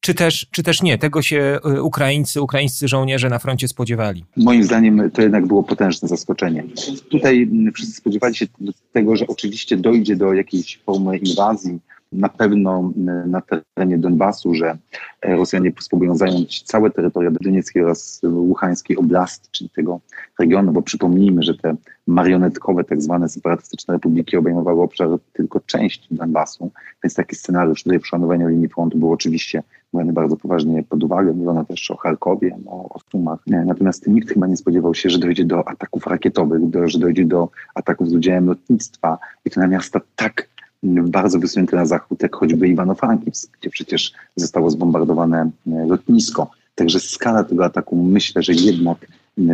[0.01, 0.99] czy też, czy też nie?
[0.99, 4.25] Tego się y, Ukraińcy, ukraińscy żołnierze na froncie spodziewali?
[4.37, 6.65] Moim zdaniem to jednak było potężne zaskoczenie.
[7.11, 8.47] Tutaj mm, wszyscy spodziewali się
[8.93, 11.79] tego, że oczywiście dojdzie do jakiejś formy inwazji,
[12.13, 12.93] na pewno
[13.27, 14.79] na terenie Donbasu, że
[15.23, 20.01] e, Rosjanie spróbują zająć całe terytorium Donieckiej oraz Łuchańskiej Oblasti, czyli tego
[20.39, 26.71] regionu, bo przypomnijmy, że te marionetkowe, tak zwane separatystyczne republiki obejmowały obszar tylko części Donbasu,
[27.05, 31.33] więc taki scenariusz tutaj przeszanowania linii frontu był oczywiście brany bardzo poważnie pod uwagę.
[31.33, 33.39] Mówiono też o Charkowie, o, o Sumach.
[33.47, 37.49] Natomiast nikt chyba nie spodziewał się, że dojdzie do ataków rakietowych, do, że dojdzie do
[37.75, 40.49] ataków z udziałem lotnictwa i to na miasta tak
[40.83, 46.51] bardzo wysunięte na zachód, jak choćby Iwano-Frankivsk, gdzie przecież zostało zbombardowane e, lotnisko.
[46.75, 49.07] Także skala tego ataku myślę, że jednak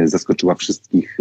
[0.05, 1.19] zaskoczyła wszystkich,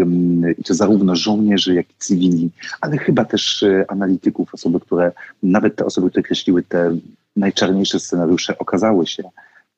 [0.65, 2.49] to zarówno żołnierzy, jak i cywili,
[2.81, 5.11] ale chyba też e, analityków, osoby, które,
[5.43, 6.97] nawet te osoby, które kreśliły te
[7.35, 9.23] najczarniejsze scenariusze, okazały się,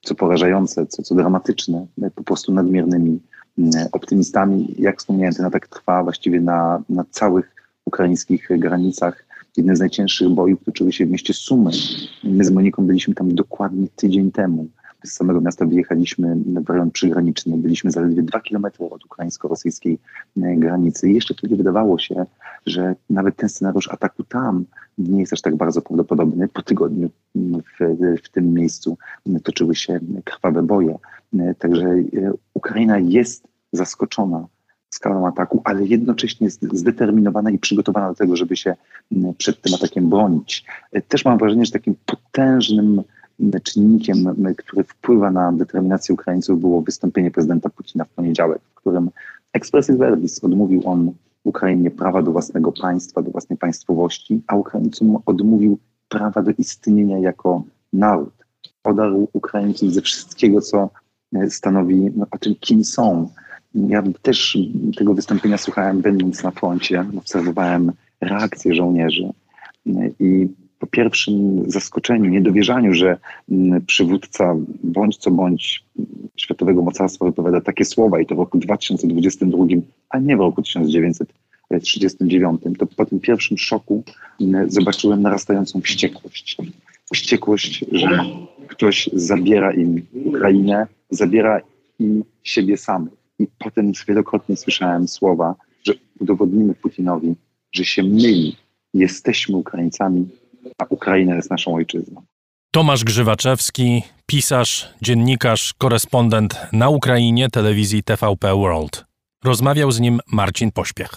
[0.01, 3.19] co porażające, co, co dramatyczne, po prostu nadmiernymi
[3.91, 4.75] optymistami.
[4.79, 10.63] Jak wspomniałem, ten atak trwa właściwie na, na całych ukraińskich granicach Jeden z najcięższych bojów
[10.63, 11.71] toczyły się w mieście Sumy.
[12.23, 14.67] My z Moniką byliśmy tam dokładnie tydzień temu.
[15.05, 17.57] Z samego miasta wyjechaliśmy w rejon przygraniczny.
[17.57, 19.99] Byliśmy zaledwie dwa kilometry od ukraińsko-rosyjskiej
[20.37, 21.09] e, granicy.
[21.09, 22.25] I jeszcze wtedy wydawało się,
[22.65, 24.65] że nawet ten scenariusz ataku tam
[24.97, 26.47] nie jest aż tak bardzo prawdopodobny.
[26.47, 28.97] Po tygodniu w, w tym miejscu
[29.43, 30.97] toczyły się krwawe boje.
[31.39, 32.03] E, także e,
[32.53, 34.47] Ukraina jest zaskoczona
[34.89, 38.75] skalą ataku, ale jednocześnie jest zdeterminowana i przygotowana do tego, żeby się
[39.37, 40.65] przed tym atakiem bronić.
[41.07, 43.03] Też mam wrażenie, że takim potężnym
[43.63, 49.09] czynnikiem, który wpływa na determinację Ukraińców było wystąpienie prezydenta Putina w poniedziałek, w którym
[49.53, 55.77] expressis verbis odmówił on Ukrainie prawa do własnego państwa, do własnej państwowości, a Ukraińcom odmówił
[56.09, 58.33] prawa do istnienia jako naród.
[58.81, 60.89] Podarł Ukraińców ze wszystkiego, co
[61.49, 63.29] stanowi no, o tym, kim są.
[63.75, 64.57] Ja też
[64.97, 69.29] tego wystąpienia słuchałem, będąc na froncie, obserwowałem reakcje żołnierzy
[70.19, 70.47] i
[70.79, 73.17] po pierwszym zaskoczeniu, niedowierzaniu, że
[73.51, 75.83] mm, przywódca bądź co bądź
[76.37, 79.65] światowego mocarstwa wypowiada takie słowa i to w roku 2022,
[80.09, 84.03] a nie w roku 1939, to po tym pierwszym szoku
[84.41, 86.57] mm, zobaczyłem narastającą wściekłość.
[87.13, 88.25] Wściekłość, że
[88.67, 91.61] ktoś zabiera im Ukrainę, zabiera
[91.99, 93.13] im siebie samych.
[93.39, 97.35] I potem wielokrotnie słyszałem słowa, że udowodnimy Putinowi,
[97.71, 98.57] że się myli.
[98.93, 100.27] Jesteśmy Ukraińcami,
[100.77, 102.21] a Ukraina jest naszą ojczyzną.
[102.71, 109.05] Tomasz Grzywaczewski, pisarz, dziennikarz, korespondent na Ukrainie telewizji TVP World.
[109.43, 111.09] Rozmawiał z nim Marcin Pośpiech.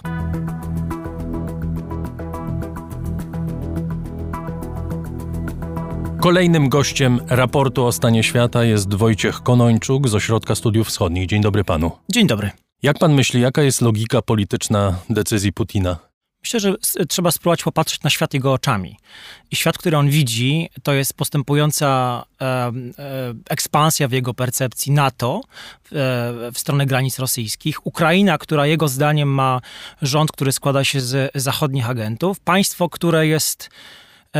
[6.21, 11.27] Kolejnym gościem raportu o stanie świata jest Wojciech Konończuk z Ośrodka Studiów Wschodnich.
[11.27, 11.91] Dzień dobry panu.
[12.11, 12.51] Dzień dobry.
[12.83, 16.10] Jak pan myśli, jaka jest logika polityczna decyzji Putina?
[16.43, 16.75] Myślę, że
[17.09, 18.97] trzeba spróbować popatrzeć na świat jego oczami.
[19.51, 22.71] I świat, który on widzi, to jest postępująca e, e,
[23.49, 25.91] ekspansja w jego percepcji NATO e,
[26.51, 27.85] w stronę granic rosyjskich.
[27.87, 29.61] Ukraina, która jego zdaniem ma
[30.01, 32.39] rząd, który składa się z zachodnich agentów.
[32.39, 33.69] Państwo, które jest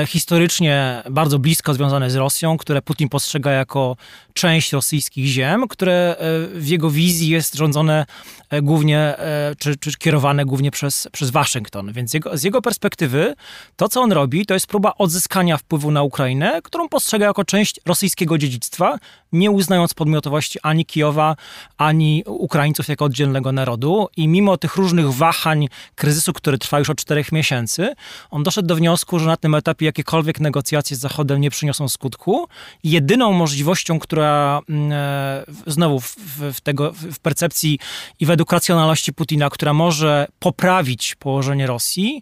[0.08, 3.98] historycznie bardzo blisko związane z Rosją, które Putin postrzega jako
[4.34, 8.06] część rosyjskich ziem, które e, w jego wizji jest rządzone
[8.50, 9.16] e, głównie,
[9.60, 11.94] czy, czy kierowane głównie przez, przez Waszyngton.
[11.94, 13.36] Więc jego, z jego perspektywy
[13.76, 17.80] to, co on robi, to jest próba odzyskania wpływu na Ukrainę, którą postrzega jako część
[17.86, 18.98] rosyjskiego dziedzictwa,
[19.32, 21.36] nie uznając podmiotowości ani Kijowa,
[21.78, 24.08] ani Ukraińców jako oddzielnego narodu.
[24.18, 27.94] I mimo tych różnych wahań, kryzysu, który trwa już od czterech miesięcy,
[28.32, 32.48] on doszedł do wniosku, że na tym etapie jakiekolwiek negocjacje z Zachodem nie przyniosą skutku.
[32.84, 36.16] Jedyną możliwością, która mm, e, znowu w,
[36.54, 37.80] w, tego, w percepcji
[38.20, 42.22] i w edukacjonalności Putina, która może poprawić położenie Rosji,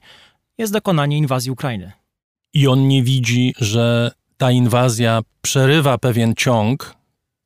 [0.57, 1.91] jest dokonanie inwazji Ukrainy.
[2.53, 6.99] I on nie widzi, że ta inwazja przerywa pewien ciąg,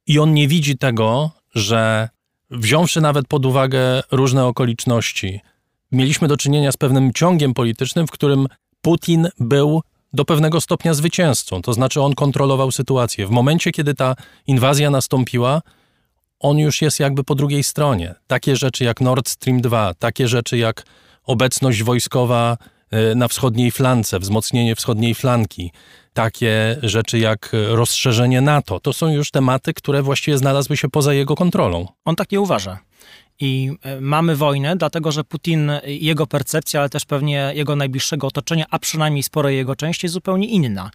[0.08, 2.10] i on nie widzi tego, że
[2.52, 5.40] wziąwszy nawet pod uwagę różne okoliczności,
[5.92, 8.48] mieliśmy do czynienia z pewnym ciągiem politycznym, w którym
[8.82, 9.82] Putin był
[10.14, 13.28] do pewnego stopnia zwycięzcą, to znaczy on kontrolował sytuację.
[13.28, 14.16] W momencie, kiedy ta
[14.48, 15.62] inwazja nastąpiła,
[16.40, 18.16] on już jest jakby po drugiej stronie.
[18.28, 20.86] Takie rzeczy jak Nord Stream 2, takie rzeczy jak
[21.24, 22.58] obecność wojskowa
[22.92, 25.72] e, na wschodniej flance, wzmocnienie wschodniej flanki,
[26.14, 31.36] takie rzeczy jak rozszerzenie NATO, to są już tematy, które właściwie znalazły się poza jego
[31.36, 31.88] kontrolą.
[32.06, 32.80] On tak nie uważa.
[33.44, 38.66] I e, mamy wojnę, dlatego że Putin, jego percepcja, ale też pewnie jego najbliższego otoczenia,
[38.70, 40.92] a przynajmniej sporej jego części, jest zupełnie inna.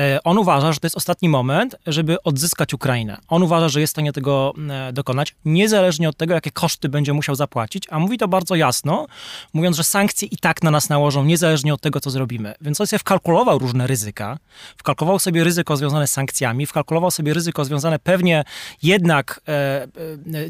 [0.00, 3.18] E, on uważa, że to jest ostatni moment, żeby odzyskać Ukrainę.
[3.28, 7.12] On uważa, że jest w stanie tego e, dokonać, niezależnie od tego, jakie koszty będzie
[7.12, 9.06] musiał zapłacić, a mówi to bardzo jasno,
[9.52, 12.54] mówiąc, że sankcje i tak na nas nałożą, niezależnie od tego, co zrobimy.
[12.60, 14.38] Więc on sobie wkalkulował różne ryzyka,
[14.76, 18.44] wkalkulował sobie ryzyko związane z sankcjami, wkalkulował sobie ryzyko związane pewnie
[18.82, 19.88] jednak e, e,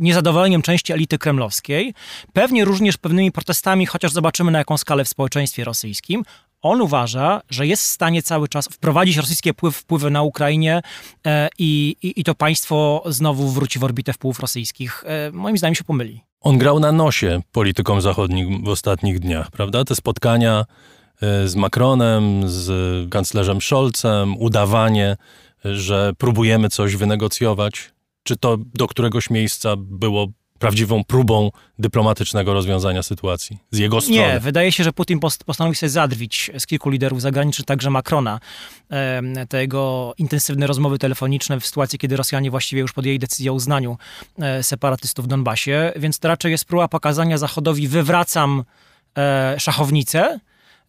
[0.00, 1.94] niezadowoleniem części elity kremlowskiej,
[2.32, 6.24] pewnie również pewnymi protestami, chociaż zobaczymy na jaką skalę w społeczeństwie rosyjskim.
[6.62, 10.80] On uważa, że jest w stanie cały czas wprowadzić rosyjskie wpływy na Ukrainie
[11.26, 15.04] e, i, i, to państwo znowu wróci w orbitę wpływów rosyjskich.
[15.06, 16.20] E, moim zdaniem się pomyli.
[16.40, 19.84] On grał na nosie politykom zachodnim w ostatnich dniach, prawda?
[19.84, 20.64] Te spotkania
[21.22, 25.16] e, z Macronem, z kanclerzem Scholzem, udawanie,
[25.64, 27.92] że próbujemy coś wynegocjować.
[28.22, 30.26] Czy to do któregoś miejsca było
[30.58, 34.20] prawdziwą próbą dyplomatycznego rozwiązania sytuacji z jego strony.
[34.20, 38.40] Nie, wydaje się, że Putin postanowił sobie zadrwić z kilku liderów zagranicznych, także Macrona,
[39.48, 43.98] te jego intensywne rozmowy telefoniczne w sytuacji, kiedy Rosjanie właściwie już podjęli decyzję o uznaniu
[44.38, 48.64] e, separatystów w Donbasie, więc to raczej jest próba pokazania Zachodowi, wywracam
[49.18, 50.40] e, szachownicę,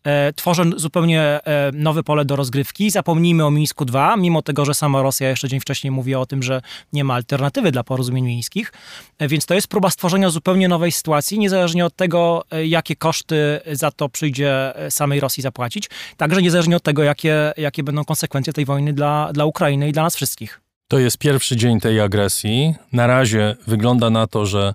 [0.04, 2.90] e, tworzę zupełnie e, nowe pole do rozgrywki.
[2.90, 6.44] Zapomnijmy o Mińsku 2, mimo tego, że sama Rosja jeszcze dzień wcześniej mówiła o tym,
[6.44, 6.62] że
[6.94, 8.74] nie ma alternatywy dla porozumień mińskich.
[9.20, 13.92] E, więc to jest próba stworzenia zupełnie nowej sytuacji, niezależnie od tego, jakie koszty za
[13.92, 15.90] to przyjdzie samej Rosji zapłacić.
[16.18, 20.04] Także niezależnie od tego, jakie, jakie będą konsekwencje tej wojny dla, dla Ukrainy i dla
[20.04, 20.62] nas wszystkich.
[20.88, 22.76] To jest pierwszy dzień tej agresji.
[22.94, 24.74] Na razie wygląda na to, że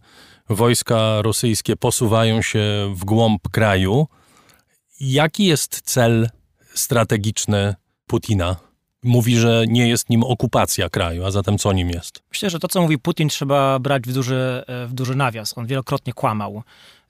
[0.48, 4.06] wojska rosyjskie posuwają się w głąb kraju.
[5.06, 6.28] Jaki jest cel
[6.74, 7.74] strategiczny
[8.06, 8.56] Putina?
[9.02, 12.22] Mówi, że nie jest nim okupacja kraju, a zatem co nim jest?
[12.30, 15.58] Myślę, że to, co mówi Putin, trzeba brać w duży, w duży nawias.
[15.58, 16.62] On wielokrotnie kłamał.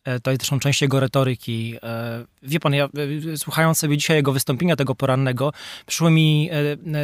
[0.05, 1.77] E, to jest zresztą część jego retoryki.
[1.83, 5.53] E, wie pan, ja e, słuchając sobie dzisiaj jego wystąpienia tego porannego,
[5.87, 6.51] przyszły mi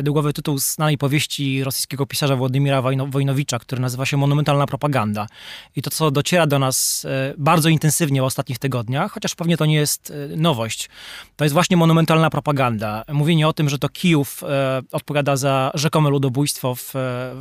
[0.02, 5.26] do głowy tytuł znanej powieści rosyjskiego pisarza Władimira Wojnowicza, który nazywa się Monumentalna propaganda.
[5.76, 7.06] I to, co dociera do nas
[7.38, 10.88] bardzo intensywnie w ostatnich tygodniach, chociaż pewnie to nie jest nowość,
[11.36, 13.04] to jest właśnie monumentalna propaganda.
[13.12, 14.44] Mówienie o tym, że to Kijów
[14.92, 16.92] odpowiada za rzekome ludobójstwo w,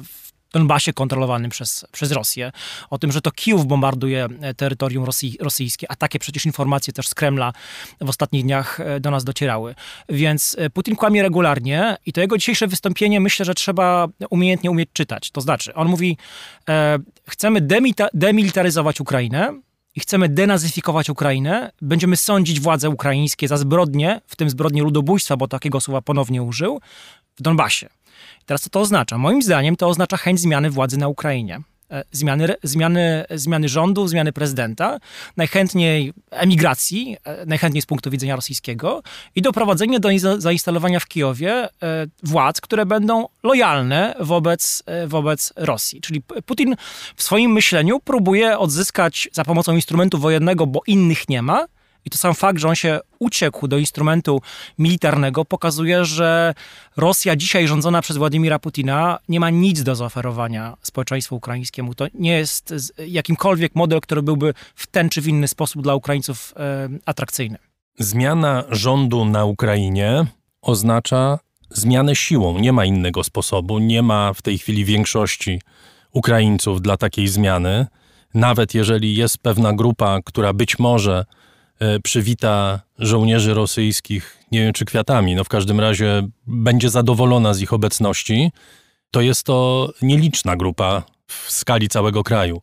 [0.03, 2.51] w Donbasie kontrolowanym przez, przez Rosję,
[2.89, 5.05] o tym, że to Kijów bombarduje e, terytorium
[5.39, 7.53] rosyjskie, a takie przecież informacje też z Kremla
[8.01, 9.75] w ostatnich dniach e, do nas docierały.
[10.09, 14.89] Więc e, Putin kłamie regularnie i to jego dzisiejsze wystąpienie myślę, że trzeba umiejętnie umieć
[14.93, 15.31] czytać.
[15.31, 16.17] To znaczy, on mówi,
[16.69, 17.67] e, chcemy
[18.13, 19.53] demilitaryzować Ukrainę,
[19.95, 25.47] i chcemy denazyfikować Ukrainę, będziemy sądzić władze ukraińskie za zbrodnie, w tym zbrodnie ludobójstwa, bo
[25.47, 26.81] takiego słowa ponownie użył,
[27.35, 27.89] w Donbasie.
[28.49, 29.17] Teraz co to oznacza?
[29.17, 31.61] Moim zdaniem to oznacza chęć zmiany władzy na Ukrainie.
[31.91, 34.99] E, zmiany, zmiany, zmiany rządu, zmiany prezydenta,
[35.37, 39.03] najchętniej emigracji, e, najchętniej z punktu widzenia rosyjskiego
[39.35, 41.69] i doprowadzenie do zainstalowania w Kijowie e,
[42.23, 46.01] władz, które będą lojalne wobec, wobec Rosji.
[46.01, 46.75] Czyli Putin
[47.15, 51.65] w swoim myśleniu próbuje odzyskać za pomocą instrumentu wojennego, bo innych nie ma,
[52.05, 54.41] i to sam fakt, że on się uciekł do instrumentu
[54.77, 56.53] militarnego, pokazuje, że
[56.97, 61.95] Rosja dzisiaj rządzona przez Władimira Putina nie ma nic do zaoferowania społeczeństwu ukraińskiemu.
[61.95, 62.73] To nie jest
[63.07, 67.57] jakimkolwiek model, który byłby w ten czy w inny sposób dla Ukraińców e, atrakcyjny.
[67.99, 70.25] Zmiana rządu na Ukrainie
[70.61, 72.59] oznacza zmianę siłą.
[72.59, 73.79] Nie ma innego sposobu.
[73.79, 75.61] Nie ma w tej chwili większości
[76.11, 77.87] Ukraińców dla takiej zmiany.
[78.33, 81.25] Nawet jeżeli jest pewna grupa, która być może
[82.03, 87.73] przywita żołnierzy rosyjskich, nie wiem czy kwiatami, no w każdym razie będzie zadowolona z ich
[87.73, 88.51] obecności,
[89.11, 92.61] to jest to nieliczna grupa w skali całego kraju.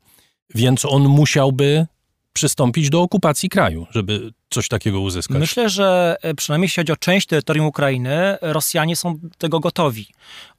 [0.54, 1.86] Więc on musiałby
[2.32, 5.38] przystąpić do okupacji kraju, żeby coś takiego uzyskać.
[5.38, 10.06] Myślę, że e, przynajmniej jeśli chodzi o część terytorium Ukrainy, Rosjanie są tego gotowi.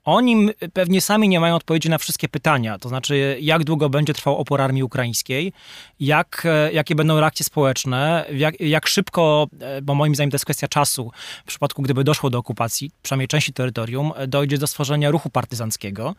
[0.07, 4.37] Oni pewnie sami nie mają odpowiedzi na wszystkie pytania, to znaczy jak długo będzie trwał
[4.37, 5.53] opór armii ukraińskiej,
[5.99, 10.45] jak, e, jakie będą reakcje społeczne, jak, jak, szybko, e, bo moim zdaniem to jest
[10.45, 11.11] kwestia czasu,
[11.45, 16.15] w przypadku gdyby doszło do okupacji, przynajmniej części terytorium, e, dojdzie do stworzenia ruchu partyzanckiego.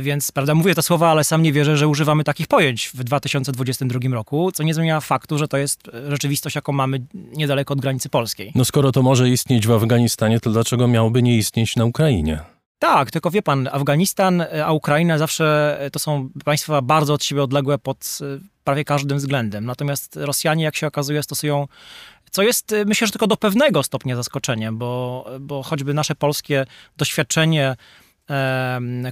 [0.00, 4.14] Więc, prawda, mówię te słowa, ale sam nie wierzę, że używamy takich pojęć w 2022
[4.14, 8.52] roku, co nie zmienia faktu, że to jest rzeczywistość, jaką mamy niedaleko od granicy polskiej.
[8.54, 12.55] No skoro to może istnieć w Afganistanie, to dlaczego miałoby nie istnieć na Ukrainie?
[12.78, 17.78] Tak, tylko wie pan, Afganistan, a Ukraina zawsze to są państwa bardzo od siebie odległe
[17.78, 18.24] pod e,
[18.64, 19.64] prawie każdym względem.
[19.64, 21.68] Natomiast Rosjanie, jak się okazuje, stosują
[22.30, 26.66] co jest, e, myślę, że tylko do pewnego stopnia zaskoczeniem, bo, bo choćby nasze polskie
[26.96, 27.76] doświadczenie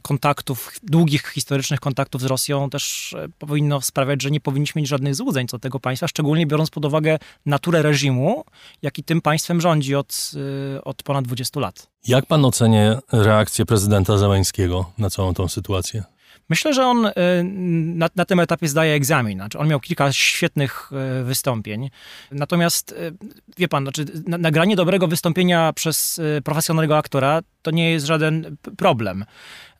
[0.02, 5.14] kontaktów, długich historycznych kontaktów z Rosją też e, powinno sprawiać, że nie powinniśmy mieć żadnych
[5.14, 8.44] złudzeń co do tego państwa, szczególnie biorąc pod uwagę naturę reżimu,
[8.82, 10.30] jaki tym państwem rządzi od,
[10.76, 11.86] e, od ponad 20 lat.
[12.06, 16.13] Jak pan ocenia reakcję prezydenta Zeleńskiego na całą tą sytuację?
[16.48, 17.12] Myślę, że on y,
[17.94, 19.38] na, na, tym etapie zdaje egzamin.
[19.38, 21.90] Znaczy on miał kilka świetnych y, wystąpień.
[22.30, 23.16] Natomiast, y,
[23.58, 29.24] wie pan, znaczy, nagranie dobrego wystąpienia przez profesjonalnego aktora to nie jest żaden problem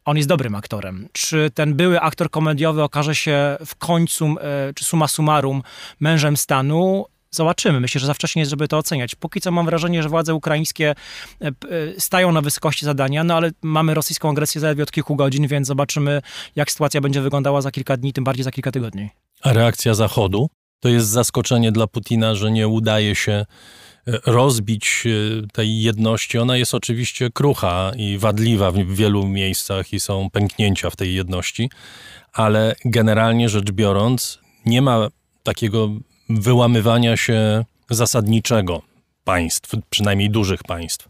[0.05, 1.09] on jest dobrym aktorem.
[1.13, 4.35] Czy ten były aktor komediowy okaże się w końcu,
[4.75, 5.63] czy suma summarum,
[6.01, 7.07] mężem stanu?
[7.35, 7.81] Zobaczymy.
[7.81, 9.15] Myślę, że za wcześnie jest, żeby to oceniać.
[9.15, 10.95] Póki co mam wrażenie, że władze ukraińskie
[11.41, 11.53] e, e,
[11.99, 16.23] stają na wysokości zadania, no ale mamy rosyjską agresję zaledwie od kilku godzin, więc zobaczymy,
[16.57, 19.09] jak sytuacja będzie wyglądała za kilka dni, tym bardziej za kilka tygodni.
[19.43, 20.49] A reakcja Zachodu?
[20.81, 23.47] To jest zaskoczenie dla Putina, że nie udaje się e,
[24.27, 25.05] rozbić
[25.53, 26.39] tej jedności.
[26.39, 31.71] Ona jest oczywiście krucha i wadliwa w wielu miejscach i są pęknięcia w tej jedności,
[32.33, 35.09] ale generalnie rzecz biorąc, nie ma
[35.43, 35.89] takiego
[36.29, 38.83] wyłamywania się zasadniczego
[39.25, 41.09] państw, przynajmniej dużych państw.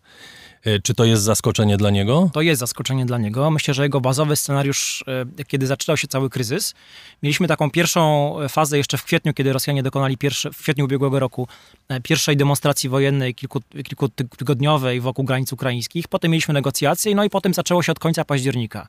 [0.65, 2.31] E, czy to jest zaskoczenie dla niego?
[2.33, 3.51] To jest zaskoczenie dla niego.
[3.51, 5.05] Myślę, że jego bazowy scenariusz,
[5.41, 6.75] e, kiedy zaczynał się cały kryzys,
[7.23, 11.49] mieliśmy taką pierwszą fazę jeszcze w kwietniu, kiedy Rosjanie dokonali pierwsze, w kwietniu ubiegłego roku
[11.89, 16.09] e, pierwszej demonstracji wojennej, kilku, kilkutygodniowej wokół granic ukraińskich.
[16.09, 18.89] Potem mieliśmy negocjacje, no i potem zaczęło się od końca października.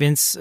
[0.00, 0.38] Więc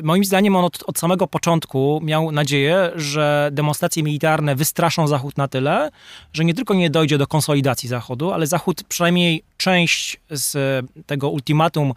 [0.00, 5.36] y, moim zdaniem on od, od, samego początku miał nadzieję, że demonstracje militarne wystraszą Zachód
[5.36, 5.90] na tyle,
[6.32, 11.92] że nie tylko nie dojdzie do konsolidacji Zachodu, ale Zachód przynajmniej część z tego ultimatum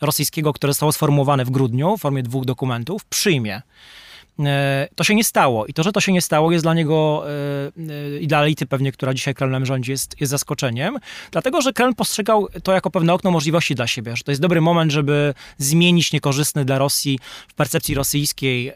[0.00, 3.62] rosyjskiego, które zostało sformułowane w grudniu w formie dwóch dokumentów, przyjmie.
[4.46, 5.66] E, to się nie stało.
[5.66, 8.66] I to, że to się nie stało, jest dla niego e, e, i dla elity
[8.66, 10.98] pewnie, która dzisiaj Kremlem rządzi, jest, jest zaskoczeniem.
[11.30, 14.60] Dlatego, że Kreml postrzegał to jako pewne okno możliwości dla siebie, że to jest dobry
[14.60, 17.18] moment, żeby zmienić niekorzystny dla Rosji
[17.48, 18.72] w percepcji rosyjskiej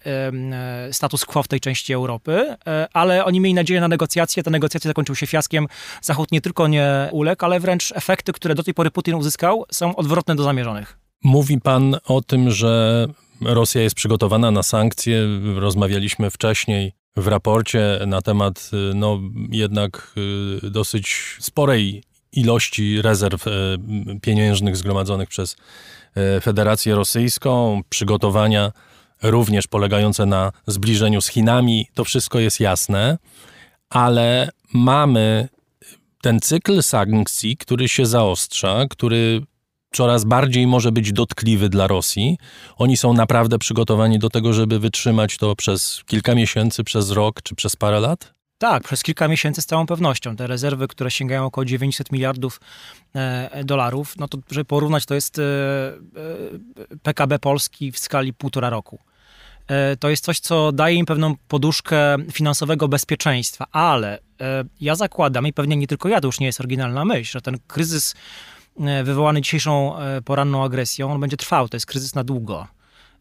[0.92, 2.56] status quo w tej części Europy,
[2.92, 4.42] ale oni mieli nadzieję na negocjacje.
[4.42, 5.66] Te negocjacje zakończyły się fiaskiem.
[6.02, 9.96] Zachód nie tylko nie uległ, ale wręcz efekty, które do tej pory Putin uzyskał, są
[9.96, 10.98] odwrotne do zamierzonych.
[11.24, 13.06] Mówi pan o tym, że
[13.44, 15.22] Rosja jest przygotowana na sankcje.
[15.56, 19.20] Rozmawialiśmy wcześniej w raporcie na temat no,
[19.50, 20.12] jednak
[20.64, 23.50] y, dosyć sporej ilości rezerw y,
[24.22, 25.56] pieniężnych zgromadzonych przez
[26.36, 28.72] y, Federację Rosyjską, przygotowania
[29.22, 31.86] również polegające na zbliżeniu z Chinami.
[31.94, 33.18] To wszystko jest jasne,
[33.90, 35.48] ale mamy
[36.22, 39.42] ten cykl sankcji, który się zaostrza, który
[39.92, 42.38] coraz bardziej może być dotkliwy dla Rosji.
[42.76, 47.54] Oni są naprawdę przygotowani do tego, żeby wytrzymać to przez kilka miesięcy, przez rok czy
[47.54, 48.34] przez parę lat?
[48.58, 50.36] Tak, przez kilka miesięcy z całą pewnością.
[50.36, 52.60] Te rezerwy, które sięgają około 900 miliardów
[53.14, 58.70] e, dolarów, no to żeby porównać, to jest e, e, PKB Polski w skali półtora
[58.70, 58.98] roku.
[59.68, 65.46] E, to jest coś, co daje im pewną poduszkę finansowego bezpieczeństwa, ale e, ja zakładam,
[65.46, 68.14] i pewnie nie tylko ja, to już nie jest oryginalna myśl, że ten kryzys
[69.04, 71.68] wywołany dzisiejszą e, poranną agresją, on będzie trwał.
[71.68, 72.66] To jest kryzys na długo.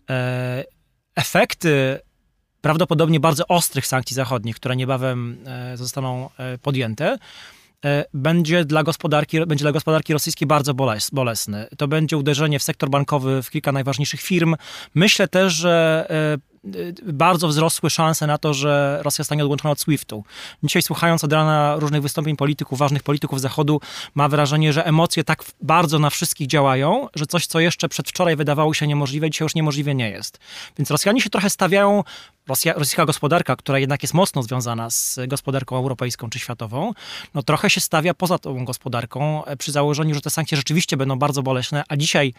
[0.09, 0.63] E,
[1.15, 1.99] efekty
[2.61, 5.37] prawdopodobnie bardzo ostrych sankcji zachodnich, które niebawem
[5.75, 6.29] zostaną
[6.61, 7.17] podjęte,
[8.13, 10.73] będzie dla gospodarki, będzie dla gospodarki rosyjskiej bardzo
[11.11, 11.67] bolesny.
[11.77, 14.55] To będzie uderzenie w sektor bankowy, w kilka najważniejszych firm.
[14.95, 16.07] Myślę też, że
[17.03, 20.23] bardzo wzrosły szanse na to, że Rosja zostanie odłączona od SWIFT-u.
[20.63, 23.81] Dzisiaj słuchając od rana różnych wystąpień polityków, ważnych polityków Zachodu,
[24.15, 28.73] ma wrażenie, że emocje tak bardzo na wszystkich działają, że coś, co jeszcze przedwczoraj wydawało
[28.73, 30.39] się niemożliwe, dzisiaj już niemożliwe nie jest.
[30.77, 32.03] Więc Rosjanie się trochę stawiają
[32.47, 36.93] Rosja, rosyjska gospodarka, która jednak jest mocno związana z gospodarką europejską czy światową,
[37.33, 41.19] no trochę się stawia poza tą gospodarką e, przy założeniu, że te sankcje rzeczywiście będą
[41.19, 42.33] bardzo boleśne, a dzisiaj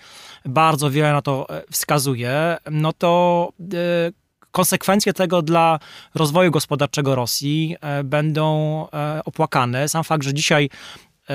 [0.44, 4.11] bardzo wiele na to e, wskazuje, no to yy,
[4.52, 5.78] konsekwencje tego dla
[6.14, 8.86] rozwoju gospodarczego Rosji będą
[9.24, 9.88] opłakane.
[9.88, 10.70] Sam fakt, że dzisiaj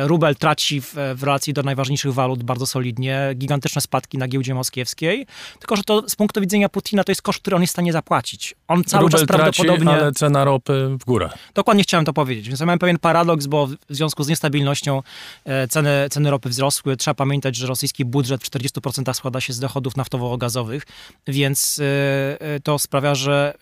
[0.06, 5.28] Rubel traci w, w, relacji do najważniejszych walut bardzo solidnie, gigantyczne spadki na giełdzie moskiewskiej,
[5.60, 7.94] tylko że to z punktu widzenia Putina to jest koszt, który on jest w stanie
[7.94, 8.56] zapłacić.
[8.68, 9.86] On cały Rubel czas prawdopodobnie...
[9.86, 11.30] Traci, ale cena ropy w górę.
[11.54, 12.48] Dokładnie chciałem to powiedzieć.
[12.48, 15.02] Więc ja mam pewien paradoks, bo w związku z niestabilnością
[15.46, 16.98] e, ceny, ceny ropy wzrosły.
[16.98, 20.82] Trzeba pamiętać, że rosyjski budżet w 40% składa się z dochodów naftowo-gazowych,
[21.28, 23.54] więc e, e, to sprawia, że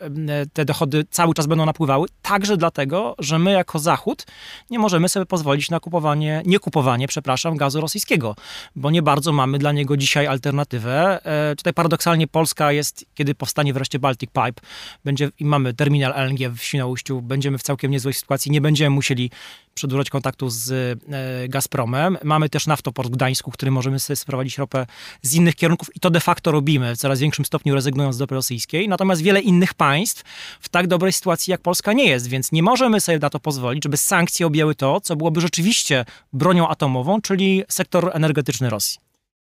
[0.54, 4.26] te dochody cały czas będą napływały, także dlatego, że my jako Zachód
[4.70, 8.36] nie możemy sobie pozwolić na kupowanie kupowanie, nie kupowanie, przepraszam, gazu rosyjskiego,
[8.76, 11.26] bo nie bardzo mamy dla niego dzisiaj alternatywę.
[11.26, 14.61] E, tutaj paradoksalnie Polska jest, kiedy powstanie wreszcie Baltic Pipe,
[15.05, 19.32] będzie, i mamy terminal LNG w Świnoujściu, będziemy w całkiem niezłej sytuacji, nie będziemy musieli
[19.76, 22.17] przedłużać kontaktu z e, Gazpromem.
[22.23, 24.88] Mamy też naftoport w Gdańsku, który możemy sobie sprowadzić ropę
[25.21, 28.36] z innych kierunków i to de facto robimy, w coraz większym stopniu rezygnując z ropy
[28.36, 28.88] rosyjskiej.
[28.88, 30.23] Natomiast wiele innych państw
[30.59, 33.84] w tak dobrej sytuacji jak Polska nie jest, więc nie możemy sobie na to pozwolić,
[33.84, 38.99] żeby sankcje objęły to, co byłoby rzeczywiście bronią atomową, czyli sektor energetyczny Rosji.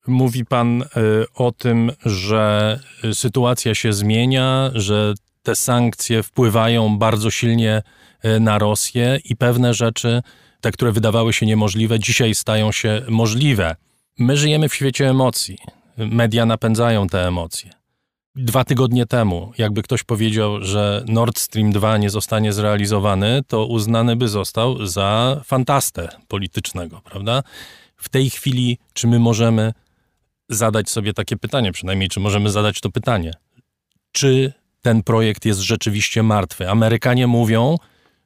[0.06, 0.86] Mówi pan y,
[1.34, 2.80] o tym, że
[3.12, 7.82] sytuacja się zmienia, że te sankcje wpływają bardzo silnie
[8.40, 10.22] na Rosję i pewne rzeczy,
[10.60, 13.76] te, które wydawały się niemożliwe, dzisiaj stają się możliwe.
[14.18, 15.58] My żyjemy w świecie emocji.
[15.96, 17.70] Media napędzają te emocje.
[18.34, 24.16] Dwa tygodnie temu, jakby ktoś powiedział, że Nord Stream 2 nie zostanie zrealizowany, to uznany
[24.16, 27.42] by został za fantastę politycznego, prawda?
[27.96, 29.72] W tej chwili, czy my możemy
[30.48, 33.32] zadać sobie takie pytanie, przynajmniej czy możemy zadać to pytanie,
[34.12, 34.52] czy
[34.82, 36.70] ten projekt jest rzeczywiście martwy?
[36.70, 37.76] Amerykanie mówią,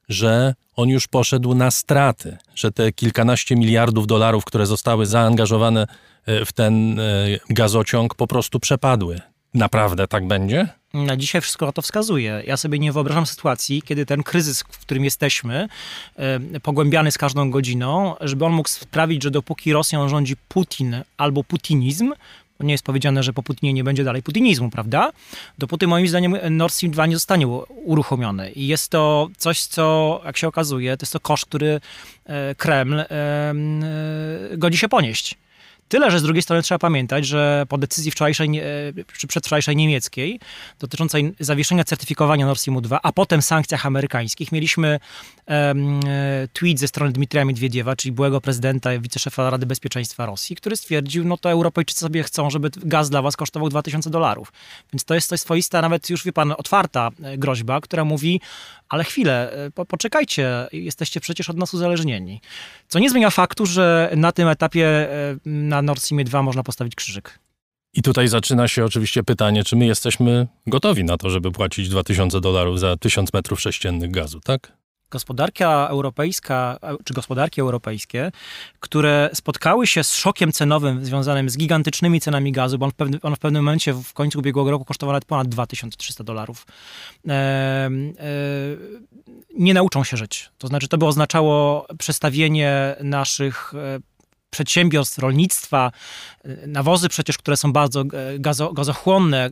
[0.09, 5.87] że on już poszedł na straty, że te kilkanaście miliardów dolarów, które zostały zaangażowane
[6.27, 7.05] e, w ten e,
[7.51, 9.21] gazociąg, po prostu przepadły.
[9.55, 10.69] Naprawdę tak będzie?
[10.95, 12.43] Na dzisiaj wszystko to wskazuje.
[12.47, 15.69] Ja sobie nie wyobrażam sytuacji, kiedy ten kryzys, w którym jesteśmy,
[16.17, 21.45] e, pogłębiany z każdą godziną, żeby on mógł sprawić, że dopóki Rosją rządzi Putin albo
[21.45, 22.13] putinizm,
[22.61, 25.13] nie jest powiedziane, że po Putinie nie będzie dalej putinizmu, prawda?
[25.59, 28.51] Dopóty moim zdaniem Nord Stream 2 nie zostanie uruchomiony.
[28.51, 31.81] I jest to coś, co, jak się okazuje, to jest to koszt, który
[32.25, 33.05] e, Kreml
[34.57, 35.39] godzi się ponieść.
[35.89, 38.63] Tyle, że z drugiej strony trzeba pamiętać, że po decyzji wczorajszej, e,
[39.19, 40.41] czy przedwczorajszej niemieckiej
[40.79, 45.01] dotyczącej zawieszenia certyfikowania Nord Stream 2, a potem sankcjach amerykańskich, mieliśmy
[45.49, 46.01] um,
[46.53, 51.25] tweet ze strony Dmitrija Miedwiediewa, czyli byłego prezydenta i wiceszefa Rady Bezpieczeństwa Rosji, który stwierdził,
[51.25, 54.53] no to Europejczycy sobie chcą, żeby gaz dla was kosztował 2000 dolarów.
[54.93, 58.41] Więc to jest coś swoista, nawet już wie pan, otwarta e, groźba, która mówi,
[58.89, 62.41] ale chwilę, po, poczekajcie, jesteście przecież od nas uzależnieni.
[62.89, 65.09] Co nie zmienia faktu, że na tym etapie
[65.75, 67.39] na Nord Stream 2 można postawić krzyżyk.
[67.95, 72.41] I tutaj zaczyna się oczywiście pytanie, czy my jesteśmy gotowi na to, żeby płacić 2000
[72.41, 74.73] dolarów za 1000 metrów sześciennych gazu, tak?
[75.11, 78.33] Gospodarka europejska, czy gospodarki europejskie,
[78.81, 83.21] które spotkały się z szokiem cenowym związanym z gigantycznymi cenami gazu, bo on w, pewnym,
[83.23, 86.67] on w pewnym momencie w końcu ubiegłego roku kosztował nawet ponad 2300 dolarów,
[87.29, 87.91] e, e,
[89.59, 90.51] nie nauczą się żyć.
[90.59, 94.14] To znaczy, to by oznaczało przestawienie naszych e,
[94.55, 95.93] przedsiębiorstw, rolnictwa,
[96.67, 99.51] nawozy przecież, które są bardzo e, gazo, gazochłonne, e,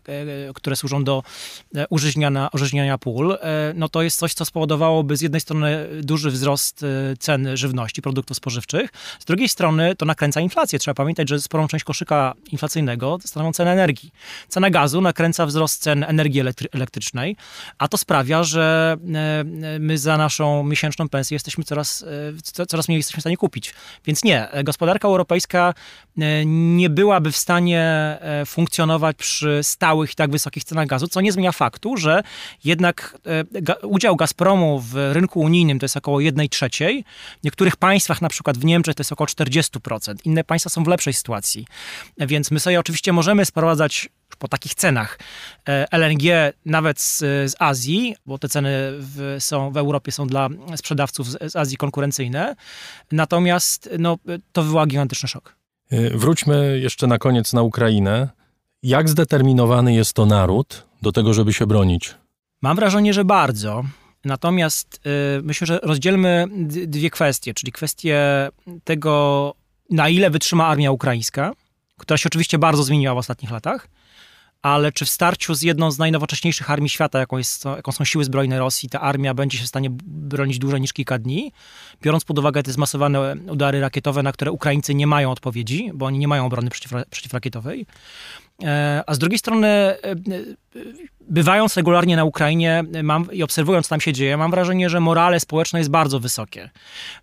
[0.54, 1.22] które służą do
[1.90, 3.38] użyźniania, użyźniania pól,
[3.74, 6.84] no to jest coś, co spowodowałoby z jednej strony duży wzrost
[7.18, 10.78] cen żywności, produktów spożywczych, z drugiej strony to nakręca inflację.
[10.78, 14.12] Trzeba pamiętać, że sporą część koszyka inflacyjnego stanowią ceny energii.
[14.48, 16.42] Cena gazu nakręca wzrost cen energii
[16.72, 17.36] elektrycznej,
[17.78, 18.96] a to sprawia, że
[19.80, 22.04] my za naszą miesięczną pensję jesteśmy coraz,
[22.68, 23.74] coraz mniej jesteśmy w stanie kupić.
[24.06, 25.74] Więc nie, gospodarka europejska
[26.16, 31.20] nie nie byłaby w stanie e, funkcjonować przy stałych i tak wysokich cenach gazu, co
[31.20, 32.22] nie zmienia faktu, że
[32.64, 33.18] jednak
[33.72, 37.04] e, udział Gazpromu w rynku unijnym to jest około 1 trzeciej.
[37.40, 40.14] W niektórych państwach, na przykład w Niemczech, to jest około 40%.
[40.24, 41.66] Inne państwa są w lepszej sytuacji.
[42.18, 45.18] Więc my sobie oczywiście możemy sprowadzać po takich cenach
[45.68, 50.48] e, LNG nawet z, z Azji, bo te ceny w, są, w Europie są dla
[50.76, 52.56] sprzedawców z, z Azji konkurencyjne.
[53.12, 54.18] Natomiast no,
[54.52, 55.56] to wywoła gigantyczny szok.
[55.92, 58.28] Y, wróćmy jeszcze na koniec na Ukrainę.
[58.82, 62.14] Jak zdeterminowany jest to naród do tego, żeby się bronić?
[62.62, 63.84] Mam wrażenie, że bardzo.
[64.24, 65.00] Natomiast
[65.38, 66.46] y, myślę, że rozdzielmy
[66.86, 68.48] dwie kwestie, czyli kwestię
[68.84, 69.54] tego,
[69.90, 71.52] na ile wytrzyma armia ukraińska,
[71.98, 73.88] która się oczywiście bardzo zmieniła w ostatnich latach,
[74.62, 78.24] ale czy w starciu z jedną z najnowocześniejszych armii świata, jaką, jest, jaką są siły
[78.24, 81.52] zbrojne Rosji, ta armia będzie się w stanie bronić dłużej niż kilka dni,
[82.02, 86.18] biorąc pod uwagę te zmasowane udary rakietowe, na które Ukraińcy nie mają odpowiedzi, bo oni
[86.18, 86.70] nie mają obrony
[87.10, 87.86] przeciwrakietowej,
[88.51, 88.51] E,
[89.06, 90.16] a z drugiej strony, e, e,
[91.20, 95.40] bywając regularnie na Ukrainie mam, i obserwując, co tam się dzieje, mam wrażenie, że morale
[95.40, 96.70] społeczne jest bardzo wysokie.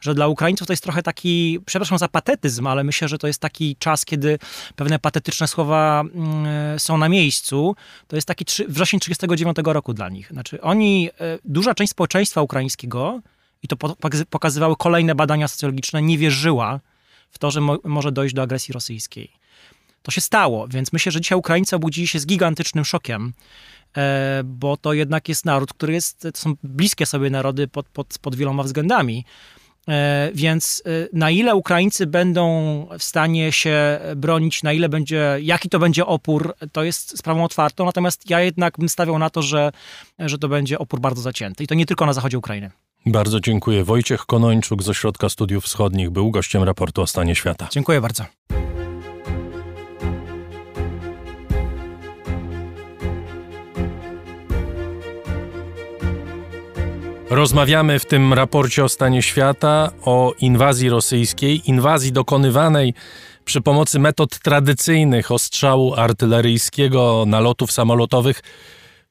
[0.02, 3.40] Że dla Ukraińców to jest trochę taki, przepraszam za patetyzm, ale myślę, że to jest
[3.40, 4.40] taki czas, kiedy
[4.76, 7.76] pewne patetyczne słowa mm, są na miejscu.
[8.08, 10.30] To jest taki wrzesień 1939 roku dla nich.
[10.32, 11.10] Znaczy, oni,
[11.46, 13.22] duża część społeczeństwa ukraińskiego,
[13.64, 13.76] i to
[14.30, 16.80] pokazywały kolejne badania socjologiczne, nie wierzyła
[17.30, 19.39] w to, że mo może dojść do agresji rosyjskiej.
[20.02, 23.34] To się stało, więc myślę, że dzisiaj Ukraińcy obudzili się z gigantycznym szokiem,
[23.98, 28.20] e, bo to jednak jest naród, który jest, to są bliskie sobie narody pod, pod,
[28.22, 29.26] pod wieloma względami.
[29.88, 35.70] E, więc e, na ile Ukraińcy będą w stanie się bronić, na ile będzie, jaki
[35.70, 37.86] to będzie opór, to jest sprawą otwartą.
[37.86, 39.72] Natomiast ja jednak bym stawiał na to, że,
[40.20, 41.64] że to będzie opór bardzo zacięty.
[41.64, 42.72] I to nie tylko na zachodzie Ukrainy.
[43.06, 43.84] Bardzo dziękuję.
[43.84, 47.68] Wojciech Konończuk z Ośrodka Studiów Wschodnich był gościem raportu o stanie świata.
[47.72, 48.26] Dziękuję bardzo.
[57.30, 62.94] Rozmawiamy w tym raporcie o stanie świata o inwazji rosyjskiej, inwazji dokonywanej
[63.46, 68.42] przy pomocy metod tradycyjnych ostrzału artyleryjskiego, nalotów samolotowych.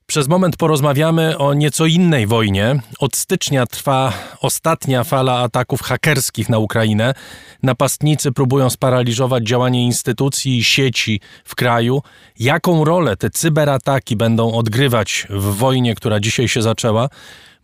[0.07, 2.81] Przez moment porozmawiamy o nieco innej wojnie.
[2.99, 7.15] Od stycznia trwa ostatnia fala ataków hakerskich na Ukrainę.
[7.63, 12.03] Napastnicy próbują sparaliżować działanie instytucji i sieci w kraju.
[12.39, 17.09] Jaką rolę te cyberataki będą odgrywać w wojnie, która dzisiaj się zaczęła?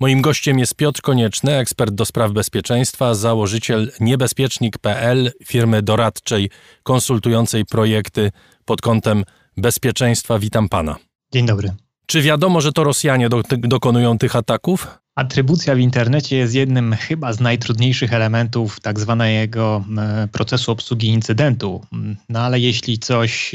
[0.04, 6.50] Moim gościem jest Piotr Konieczny, ekspert do spraw bezpieczeństwa, założyciel niebezpiecznik.pl, firmy doradczej
[6.82, 8.30] konsultującej projekty
[8.64, 9.24] pod kątem
[9.56, 10.38] bezpieczeństwa.
[10.38, 10.96] Witam pana.
[11.32, 11.72] Dzień dobry.
[12.06, 14.86] Czy wiadomo, że to Rosjanie do, dokonują tych ataków?
[15.14, 21.86] Atrybucja w internecie jest jednym chyba z najtrudniejszych elementów tak zwanego e, procesu obsługi incydentu.
[22.28, 23.52] No ale jeśli coś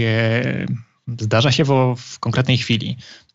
[1.19, 3.28] zdarza się w, w konkretnej chwili, mm,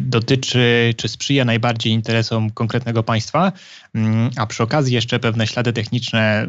[0.00, 3.52] dotyczy, czy sprzyja najbardziej interesom konkretnego państwa,
[3.94, 6.46] mm, a przy okazji jeszcze pewne ślady techniczne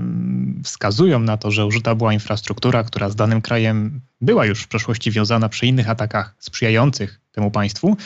[0.63, 5.11] wskazują na to, że użyta była infrastruktura, która z danym krajem była już w przeszłości
[5.11, 7.97] wiązana przy innych atakach sprzyjających temu państwu,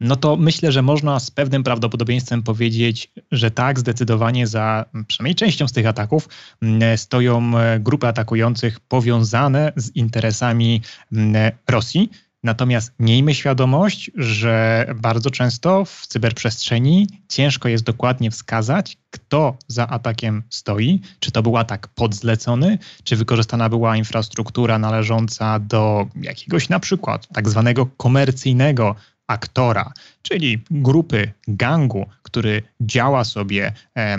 [0.00, 5.68] no to myślę, że można z pewnym prawdopodobieństwem powiedzieć, że tak, zdecydowanie za przynajmniej częścią
[5.68, 6.28] z tych ataków
[6.62, 12.10] mm, stoją e, grupy atakujących powiązane z interesami mm, Rosji.
[12.48, 20.42] Natomiast miejmy świadomość, że bardzo często w cyberprzestrzeni ciężko jest dokładnie wskazać, kto za atakiem
[20.50, 27.28] stoi, czy to był atak podzlecony, czy wykorzystana była infrastruktura należąca do jakiegoś na przykład
[27.34, 28.94] tak zwanego komercyjnego
[29.26, 29.92] aktora,
[30.22, 34.18] czyli grupy gangu, który działa sobie e,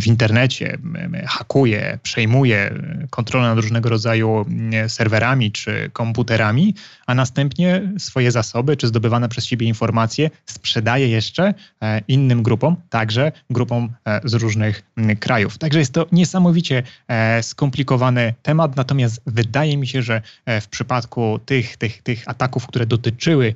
[0.00, 0.78] w internecie,
[1.26, 2.74] hakuje, przejmuje
[3.10, 4.46] kontrolę nad różnego rodzaju
[4.88, 6.74] serwerami czy komputerami,
[7.06, 13.32] a następnie swoje zasoby czy zdobywane przez siebie informacje sprzedaje jeszcze e, innym grupom, także
[13.50, 14.82] grupom e, z różnych
[15.20, 15.58] krajów.
[15.58, 16.82] Także jest to niesamowicie
[17.42, 20.22] skomplikowany temat, natomiast wydaje mi się, że
[20.60, 23.54] w przypadku tych, tych, tych ataków, które dotyczyły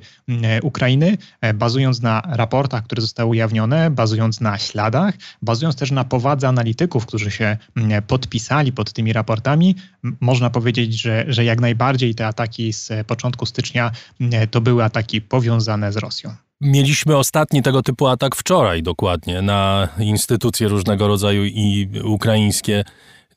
[0.61, 1.17] Ukrainy,
[1.53, 3.52] bazując na raportach, które zostały ujawnione,
[3.91, 9.75] bazując na śladach, bazując też na powadze analityków, którzy się mm, podpisali pod tymi raportami,
[10.19, 13.91] można powiedzieć, że, że jak najbardziej te ataki z początku stycznia
[14.21, 16.35] mm, to były ataki powiązane z Rosją.
[16.61, 22.83] Mieliśmy ostatni tego typu atak wczoraj dokładnie na instytucje różnego rodzaju i ukraińskie.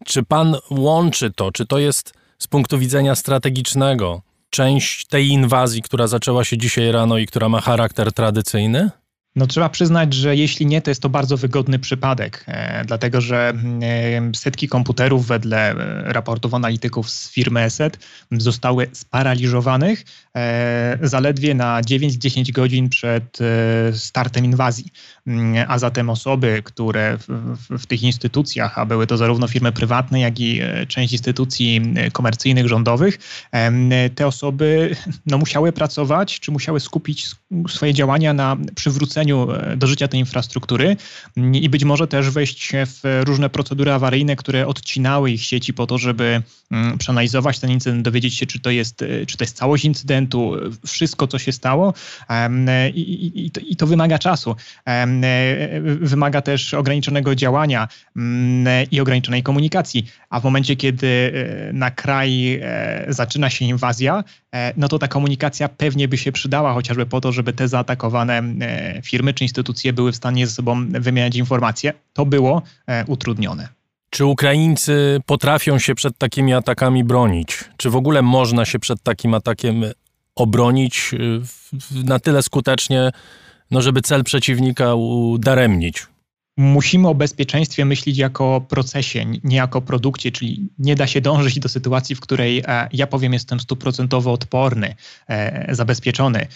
[0.04, 1.52] Czy pan łączy to?
[1.52, 7.18] Czy to jest z punktu widzenia strategicznego część tej inwazji, która zaczęła się dzisiaj rano
[7.18, 8.90] i która ma charakter tradycyjny?
[9.36, 13.52] No trzeba przyznać, że jeśli nie, to jest to bardzo wygodny przypadek, e, dlatego że
[13.82, 17.98] e, setki komputerów wedle e, raportów analityków z firmy ESET
[18.32, 20.04] zostały sparaliżowanych
[20.36, 24.86] e, zaledwie na 9-10 godzin przed e, startem inwazji.
[25.26, 29.72] Mm, a zatem osoby, które w, w, w, tych instytucjach, a były to zarówno firmy
[29.72, 33.18] prywatne, jak i e, część instytucji komercyjnych, rządowych,
[34.14, 37.30] te osoby no, musiały pracować, czy musiały skupić
[37.68, 40.96] swoje działania na przywróceniu E, do życia tej infrastruktury.
[41.52, 45.98] I być może też wejść w różne procedury awaryjne, które odcinały ich sieci po to,
[45.98, 49.84] żeby mm, przeanalizować ten incydent, dowiedzieć się, czy to jest, e, czy to jest całość
[49.84, 50.52] incydentu,
[50.86, 51.94] wszystko, co się stało.
[52.94, 54.56] I, i, i, to, i to, wymaga czasu.
[54.86, 55.06] E,
[56.00, 61.32] wymaga też ograniczonego działania mm, i ograniczonej komunikacji, a w momencie, kiedy
[61.72, 62.60] na kraj
[63.08, 64.24] zaczyna się inwazja,
[64.76, 68.42] no to ta komunikacja pewnie by się przydała chociażby po to, żeby te zaatakowane
[69.02, 73.68] firmy firmy czy instytucje były w stanie ze sobą wymieniać informacje, to było e, utrudnione.
[74.10, 77.64] Czy Ukraińcy potrafią się przed takimi atakami bronić?
[77.76, 79.84] Czy w ogóle można się przed takim atakiem
[80.34, 83.10] obronić e, na tyle skutecznie,
[83.70, 86.06] no żeby cel przeciwnika udaremnić?
[86.56, 91.58] Musimy o bezpieczeństwie myśleć jako o procesie, nie jako produkcie, czyli nie da się dążyć
[91.58, 94.94] do sytuacji, w której e, ja powiem, jestem stuprocentowo odporny,
[95.28, 96.46] e, zabezpieczony.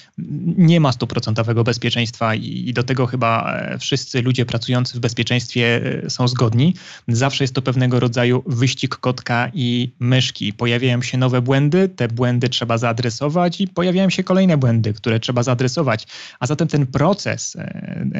[0.56, 6.28] Nie ma stuprocentowego bezpieczeństwa i do tego chyba e, wszyscy ludzie pracujący w bezpieczeństwie są
[6.28, 6.74] zgodni.
[7.08, 10.52] Zawsze jest to pewnego rodzaju wyścig kotka i myszki.
[10.52, 15.42] Pojawiają się nowe błędy, te błędy trzeba zaadresować i pojawiają się kolejne błędy, które trzeba
[15.42, 16.06] zaadresować.
[16.40, 17.56] A zatem ten proces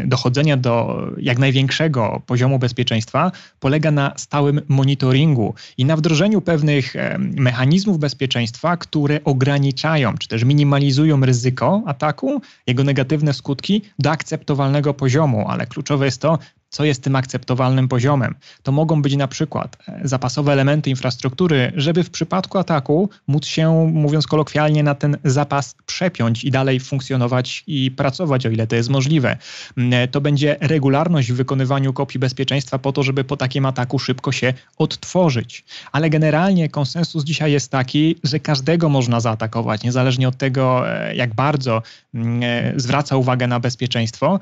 [0.04, 6.94] dochodzenia do jak największego większego poziomu bezpieczeństwa polega na stałym monitoringu i na wdrożeniu pewnych
[7.18, 15.48] mechanizmów bezpieczeństwa, które ograniczają czy też minimalizują ryzyko ataku, jego negatywne skutki do akceptowalnego poziomu,
[15.48, 16.38] ale kluczowe jest to,
[16.70, 18.34] co jest tym akceptowalnym poziomem.
[18.62, 23.90] To mogą być na przykład e, zapasowe elementy infrastruktury, żeby w przypadku ataku móc się,
[23.92, 28.88] mówiąc kolokwialnie, na ten zapas przepiąć i dalej funkcjonować i pracować, o ile to jest
[28.88, 29.36] możliwe.
[29.76, 33.98] Mm, e, to będzie regularność w wykonywaniu kopii bezpieczeństwa po to, żeby po takim ataku
[33.98, 35.64] szybko się odtworzyć.
[35.92, 41.34] Ale generalnie konsensus dzisiaj jest taki, że każdego można zaatakować, niezależnie od tego, e, jak
[41.34, 41.82] bardzo
[42.14, 42.40] mm,
[42.80, 44.40] zwraca uwagę na bezpieczeństwo,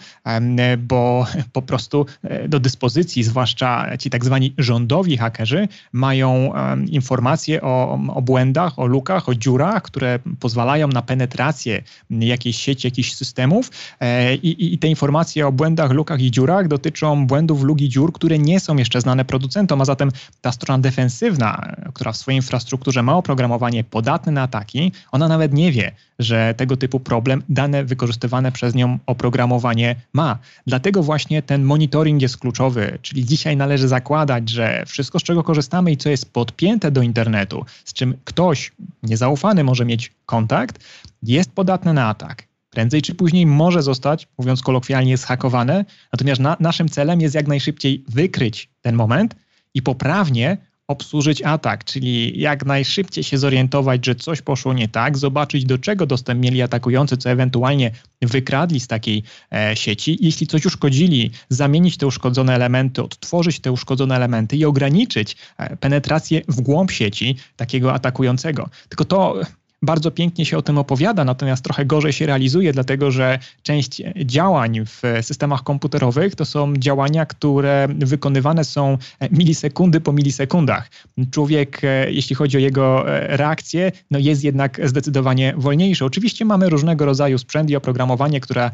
[0.78, 2.06] bo po prostu
[2.48, 6.52] do dyspozycji, zwłaszcza ci tak zwani rządowi hakerzy, mają
[6.86, 13.12] informacje o, o błędach, o lukach, o dziurach, które pozwalają na penetrację jakiejś sieci, jakichś
[13.12, 13.70] systemów.
[14.00, 18.12] E, i, i te informacje o błędach, lukach i dziurach dotyczą błędów, luk i dziur,
[18.12, 20.10] które nie są jeszcze znane producentom, a zatem
[20.40, 25.72] ta strona defensywna, która w swojej infrastrukturze ma oprogramowanie podatne na ataki, ona nawet nie
[25.72, 30.38] wie, że tego typu problem dane wykorzystywane przez nią oprogramowanie ma.
[30.66, 35.92] Dlatego właśnie ten monitoring jest kluczowy, czyli dzisiaj należy zakładać, że wszystko, z czego korzystamy
[35.92, 40.84] i co jest podpięte do internetu, z czym ktoś niezaufany może mieć kontakt,
[41.22, 45.84] jest podatne na atak prędzej czy później może zostać, mówiąc kolokwialnie, zhakowane.
[46.12, 49.36] Natomiast na, naszym celem jest jak najszybciej wykryć ten moment
[49.74, 50.56] i poprawnie
[50.88, 56.06] obsłużyć atak, czyli jak najszybciej się zorientować, że coś poszło nie tak, zobaczyć do czego
[56.06, 57.90] dostęp mieli atakujący, co ewentualnie
[58.22, 59.22] wykradli z takiej
[59.52, 60.18] e, sieci.
[60.20, 66.42] Jeśli coś uszkodzili, zamienić te uszkodzone elementy, odtworzyć te uszkodzone elementy i ograniczyć e, penetrację
[66.48, 68.68] w głąb sieci takiego atakującego.
[68.88, 69.40] Tylko to
[69.82, 74.80] bardzo pięknie się o tym opowiada, natomiast trochę gorzej się realizuje, dlatego że część działań
[74.86, 78.98] w systemach komputerowych to są działania, które wykonywane są
[79.30, 80.90] milisekundy po milisekundach.
[81.30, 86.04] Człowiek, e, jeśli chodzi o jego e, reakcję, no jest jednak zdecydowanie wolniejszy.
[86.04, 88.70] Oczywiście mamy różnego rodzaju sprzęt i oprogramowanie, które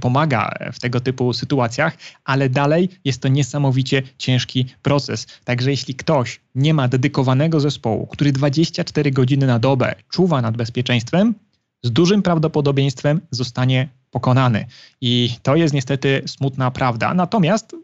[0.00, 5.26] pomaga w tego typu sytuacjach, ale dalej jest to niesamowicie ciężki proces.
[5.44, 11.34] Także jeśli ktoś nie ma dedykowanego zespołu, który 24 godziny na dobę czuwa nad bezpieczeństwem,
[11.82, 14.66] z dużym prawdopodobieństwem zostanie pokonany.
[15.00, 17.14] I to jest niestety smutna prawda.
[17.14, 17.76] Natomiast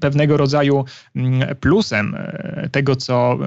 [0.00, 0.84] pewnego rodzaju
[1.16, 3.38] mm, plusem e, tego, co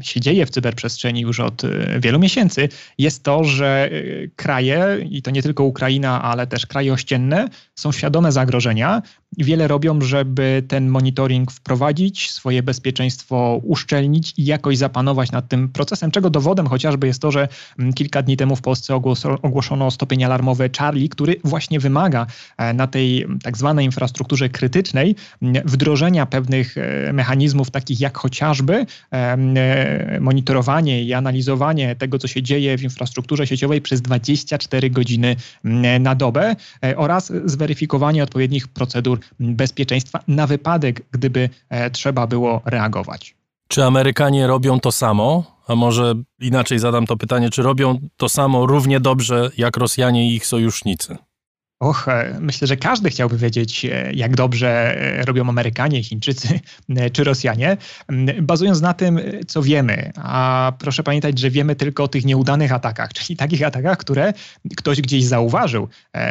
[0.00, 3.90] e, się dzieje w cyberprzestrzeni już od e, wielu miesięcy, jest to, że
[4.36, 9.02] kraje, i to nie tylko Ukraina, ale też kraje ościenne, są świadome zagrożenia
[9.38, 16.10] wiele robią, żeby ten monitoring wprowadzić, swoje bezpieczeństwo uszczelnić i jakoś zapanować nad tym procesem,
[16.10, 19.00] czego dowodem chociażby jest to, że mm, kilka dni temu w Polsce
[19.42, 22.26] ogłoszono stopień alarmowy Charlie, który właśnie wymaga
[22.74, 25.16] na tej tak zwanej infrastrukturze krytycznej
[25.64, 32.78] wdrożenia pewnych e, mechanizmów, takich jak chociażby e, monitorowanie i analizowanie tego, co się dzieje
[32.78, 35.36] w infrastrukturze sieciowej przez 24 godziny
[36.00, 41.48] na dobę e, oraz zweryfikowanie odpowiednich procedur bezpieczeństwa na wypadek, gdyby
[41.92, 43.34] trzeba było reagować.
[43.68, 45.44] Czy Amerykanie robią to samo?
[45.68, 50.34] A może inaczej zadam to pytanie, czy robią to samo równie dobrze jak Rosjanie i
[50.34, 51.16] ich sojusznicy?
[51.82, 56.60] Och, e, myślę, że każdy chciałby wiedzieć, e, jak dobrze e, robią Amerykanie, Chińczycy
[57.12, 57.76] czy Rosjanie,
[58.42, 60.12] bazując na tym, co wiemy.
[60.16, 64.32] A proszę pamiętać, że wiemy tylko o tych nieudanych atakach, czyli takich atakach, które
[64.76, 65.88] ktoś gdzieś zauważył,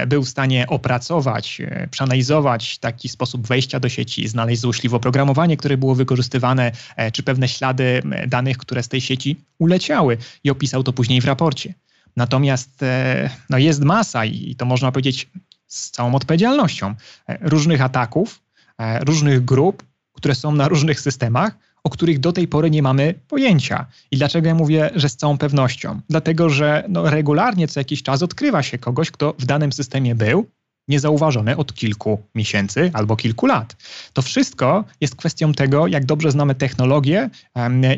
[0.08, 5.96] był w stanie opracować, przeanalizować taki sposób wejścia do sieci, znaleźć złośliwe oprogramowanie, które było
[5.96, 6.72] wykorzystywane,
[7.14, 11.74] czy pewne ślady danych, które z tej sieci uleciały i opisał to później w raporcie.
[12.16, 15.30] Natomiast e, no jest masa i to można powiedzieć
[15.68, 16.96] z całą odpowiedzialnością
[17.28, 18.42] e, różnych ataków,
[18.78, 19.84] e, różnych grup,
[20.14, 23.86] które są na różnych systemach, o których do tej pory nie mamy pojęcia.
[24.12, 26.02] I dlaczego ja mówię, że z całą pewnością?
[26.10, 30.50] Dlatego, że no regularnie co jakiś czas odkrywa się kogoś, kto w danym systemie był,
[30.92, 33.76] niezauważone od kilku miesięcy albo kilku lat.
[34.14, 37.30] To wszystko jest kwestią tego, jak dobrze znamy technologię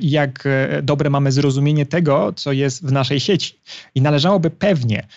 [0.02, 3.60] i jak e, dobre mamy zrozumienie tego, co jest w naszej sieci.
[3.96, 5.08] I należałoby pewnie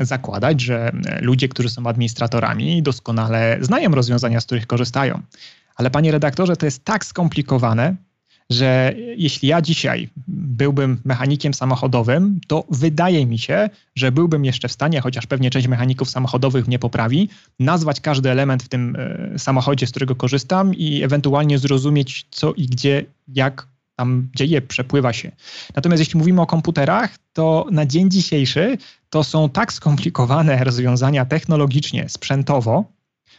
[0.00, 5.22] zakładać, że ludzie, którzy są administratorami, doskonale znają rozwiązania, z których korzystają.
[5.76, 7.96] Ale panie redaktorze, to jest tak skomplikowane,
[8.50, 14.72] że jeśli ja dzisiaj byłbym mechanikiem samochodowym, to wydaje mi się, że byłbym jeszcze w
[14.72, 17.28] stanie, chociaż pewnie część mechaników samochodowych mnie poprawi,
[17.58, 22.66] nazwać każdy element w tym e, samochodzie, z którego korzystam i ewentualnie zrozumieć, co i
[22.66, 25.32] gdzie, jak tam dzieje, przepływa się.
[25.76, 28.78] Natomiast jeśli mówimy o komputerach, to na dzień dzisiejszy
[29.10, 32.84] to są tak skomplikowane rozwiązania technologicznie, sprzętowo,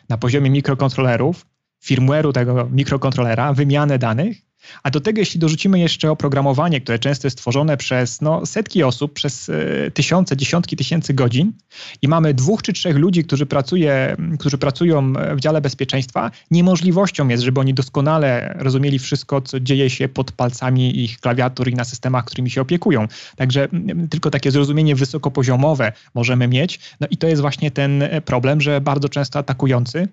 [0.09, 1.45] na poziomie mikrokontrolerów,
[1.85, 4.48] firmware'u tego mikrokontrolera, wymianę danych,
[4.83, 9.13] a do tego, jeśli dorzucimy jeszcze oprogramowanie, które często jest tworzone przez no, setki osób,
[9.13, 11.53] przez y, tysiące, dziesiątki tysięcy godzin
[12.01, 17.43] i mamy dwóch czy trzech ludzi, którzy, pracuje, którzy pracują w dziale bezpieczeństwa, niemożliwością jest,
[17.43, 22.25] żeby oni doskonale rozumieli wszystko, co dzieje się pod palcami ich klawiatur i na systemach,
[22.25, 23.07] którymi się opiekują.
[23.35, 23.67] Także
[24.09, 26.79] tylko takie zrozumienie wysokopoziomowe możemy mieć.
[26.99, 30.07] No i to jest właśnie ten problem, że bardzo często atakujący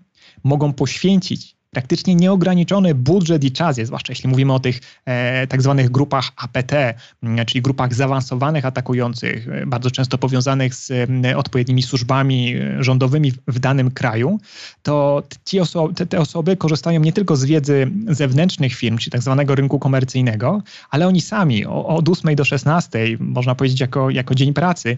[0.44, 5.62] mogą poświęcić praktycznie nieograniczony budżet i czas jest, zwłaszcza jeśli mówimy o tych e, tak
[5.62, 6.72] zwanych grupach APT,
[7.46, 10.92] czyli grupach zaawansowanych atakujących, e, bardzo często powiązanych z
[11.36, 14.40] odpowiednimi służbami e, rządowymi w, danym kraju,
[14.82, 15.22] to
[15.60, 19.78] oso te, te, osoby korzystają nie tylko z wiedzy zewnętrznych firm, czyli tak zwanego rynku
[19.78, 24.96] komercyjnego, ale oni sami o, od 8 do 16, można powiedzieć jako, jako dzień pracy,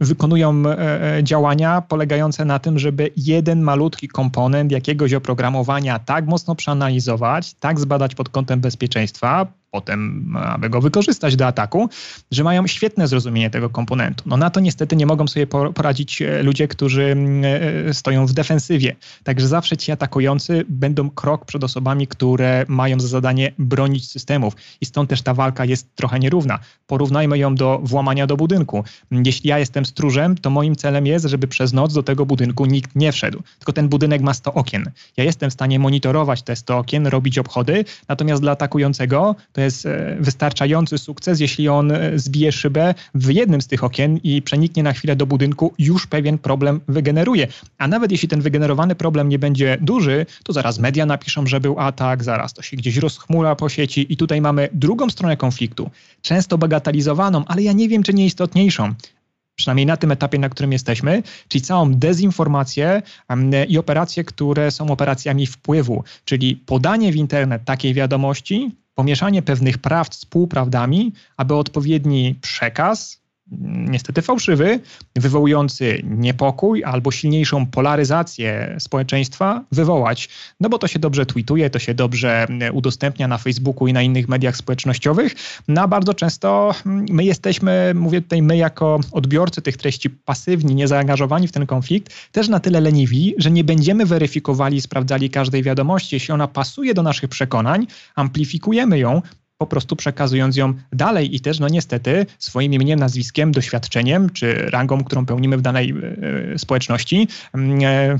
[0.00, 7.54] wykonują e, działania polegające na tym, żeby jeden malutki komponent jakiegoś oprogramowania tak mocno przeanalizować,
[7.54, 11.88] tak zbadać pod kątem bezpieczeństwa, potem, aby go wykorzystać do ataku,
[12.30, 14.24] że mają świetne zrozumienie tego komponentu.
[14.26, 17.42] No na to niestety nie mogą sobie poradzić e, ludzie, którzy mm,
[17.88, 18.96] e, stoją w defensywie.
[19.24, 24.54] Także zawsze ci atakujący będą krok przed osobami, które mają za zadanie bronić systemów.
[24.80, 26.58] I stąd też ta walka jest trochę nierówna.
[26.86, 28.84] Porównajmy ją do włamania do budynku.
[29.10, 32.96] Jeśli ja jestem stróżem, to moim celem jest, żeby przez noc do tego budynku nikt
[32.96, 33.42] nie wszedł.
[33.58, 34.90] Tylko ten budynek ma 100 okien.
[35.16, 39.86] Ja jestem w stanie monitorować te 100 okien, robić obchody, natomiast dla atakującego to jest
[39.86, 44.82] e, wystarczający sukces, jeśli on e, zbije szybę w jednym z tych okien i przeniknie
[44.82, 47.46] na chwilę do budynku, już pewien problem wygeneruje.
[47.78, 51.80] A nawet jeśli ten wygenerowany problem nie będzie duży, to zaraz media napiszą, że był
[51.80, 55.90] atak, zaraz to się gdzieś rozchmura po sieci i tutaj mamy drugą stronę konfliktu,
[56.22, 58.94] często bagatelizowaną, ale ja nie wiem, czy nieistotniejszą
[59.54, 63.02] przynajmniej na tym etapie, na którym jesteśmy, czyli całą dezinformację
[63.68, 70.14] i operacje, które są operacjami wpływu, czyli podanie w internet takiej wiadomości, pomieszanie pewnych prawd
[70.14, 73.21] z półprawdami, aby odpowiedni przekaz
[73.60, 74.80] niestety fałszywy,
[75.16, 80.28] wywołujący niepokój albo silniejszą polaryzację społeczeństwa wywołać.
[80.60, 84.02] No bo to się dobrze tweetuje, to się dobrze e, udostępnia na Facebooku i na
[84.02, 85.34] innych mediach społecznościowych.
[85.68, 90.74] No a bardzo często mm, my jesteśmy, mówię tutaj my jako odbiorcy tych treści pasywni,
[90.74, 96.16] niezaangażowani w ten konflikt, też na tyle leniwi, że nie będziemy weryfikowali, sprawdzali każdej wiadomości.
[96.16, 99.22] Jeśli ona pasuje do naszych przekonań, amplifikujemy ją,
[99.62, 105.04] po prostu przekazując ją dalej i też, no niestety, swoim imieniem, nazwiskiem, doświadczeniem czy rangą,
[105.04, 105.94] którą pełnimy w danej
[106.54, 108.18] e, społeczności, mm, e,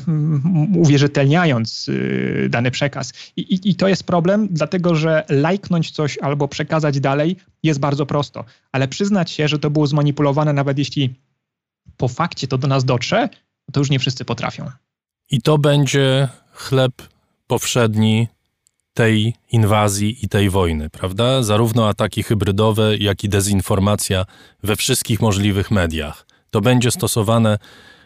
[0.79, 1.91] uwierzytelniając
[2.45, 3.13] e, dany przekaz.
[3.37, 8.07] I, i, I to jest problem, dlatego że lajknąć coś albo przekazać dalej jest bardzo
[8.07, 11.15] prosto, ale przyznać się, że to było zmanipulowane, nawet jeśli
[11.97, 13.29] po fakcie to do nas dotrze,
[13.73, 14.71] to już nie wszyscy potrafią.
[15.31, 16.93] I to będzie chleb
[17.47, 18.29] powszedni
[18.95, 21.43] tej inwazji i tej wojny, prawda?
[21.43, 24.25] Zarówno ataki hybrydowe, jak i dezinformacja
[24.63, 26.27] we wszystkich możliwych mediach.
[26.51, 27.59] To będzie stosowane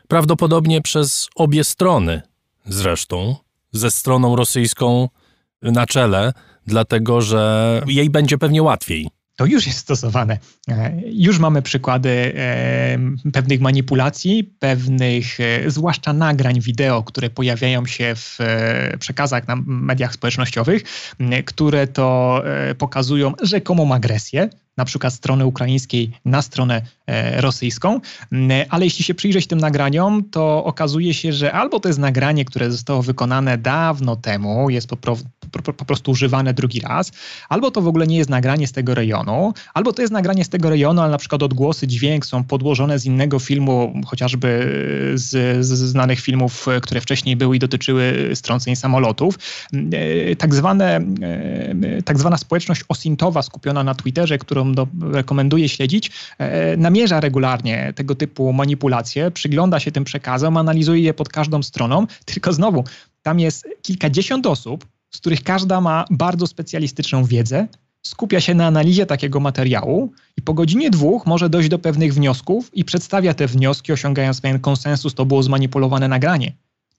[0.09, 2.23] prawdopodobnie przez obie strony,
[2.65, 3.37] zresztą,
[3.73, 5.09] ze stroną rosyjską
[5.63, 6.33] na czele,
[6.67, 10.39] dlatego że jej będzie pewnie łatwiej to już jest stosowane.
[10.69, 12.99] E, już mamy przykłady e,
[13.33, 18.39] pewnych manipulacji, pewnych, e, zwłaszcza nagrań wideo, które pojawiają się w
[18.99, 20.83] przekazach na mediach społecznościowych,
[21.45, 22.43] które to
[22.79, 26.83] pokazują rzekomą agresję, na przykład strony ukraińskiej na stronę
[27.37, 28.01] rosyjską,
[28.69, 32.71] ale jeśli się przyjrzeć tym nagraniom, to okazuje się, że albo to jest nagranie, które
[32.71, 34.89] zostało wykonane dawno temu, jest
[35.51, 37.13] po, prostu używane drugi raz,
[37.49, 40.49] albo to w ogóle nie jest nagranie z tego rejonu, albo to jest nagranie z
[40.49, 44.47] tego rejonu, ale na przykład odgłosy, dźwięk są podłożone z innego filmu, chociażby
[45.15, 49.39] z, z znanych filmów, które wcześniej były i dotyczyły strąceń samolotów.
[49.93, 56.11] E, tak, zwane, e, tak zwana społeczność osintowa skupiona na Twitterze, którą do, rekomenduję śledzić,
[56.39, 62.07] e, namierza regularnie tego typu manipulacje, przygląda się tym przekazom, analizuje je pod każdą stroną,
[62.25, 62.85] tylko znowu,
[63.23, 64.87] tam jest kilkadziesiąt osób,
[65.17, 67.69] z których każda ma bardzo specjalistyczną wiedzę,
[68.03, 72.71] skupia się na analizie takiego materiału i po godzinie dwóch może dojść do pewnych wniosków
[72.75, 76.53] i przedstawia te wnioski, osiągając pewien konsensus, to było zmanipulowane nagranie.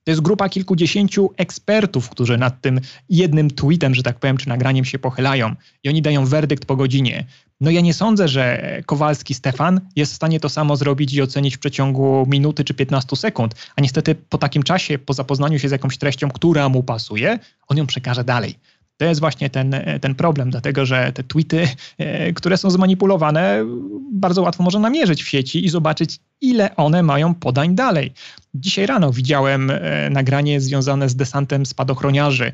[0.03, 4.85] To jest grupa kilkudziesięciu ekspertów, którzy nad tym jednym tweetem, że tak powiem, czy nagraniem
[4.85, 7.25] się pochylają i oni dają werdykt po godzinie.
[7.61, 11.55] No ja nie sądzę, że Kowalski Stefan jest w stanie to samo zrobić i ocenić
[11.55, 15.71] w przeciągu minuty czy 15 sekund, a niestety po takim czasie, po zapoznaniu się z
[15.71, 18.59] jakąś treścią, która mu pasuje, on ją przekaże dalej.
[18.97, 21.67] To jest właśnie ten, ten problem, dlatego że te tweety,
[21.97, 23.65] e, które są zmanipulowane,
[24.11, 28.13] bardzo łatwo można namierzyć w sieci i zobaczyć, ile one mają podań dalej.
[28.55, 32.51] Dzisiaj rano widziałem e, nagranie związane z desantem spadochroniarzy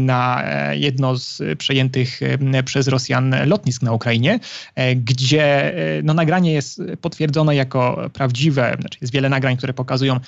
[0.00, 2.20] na e, jedno z przejętych
[2.64, 4.40] przez Rosjan lotnisk na Ukrainie,
[4.96, 8.76] gdzie no, nagranie jest potwierdzone jako prawdziwe.
[8.80, 10.20] Znaczy jest wiele nagrań, które pokazują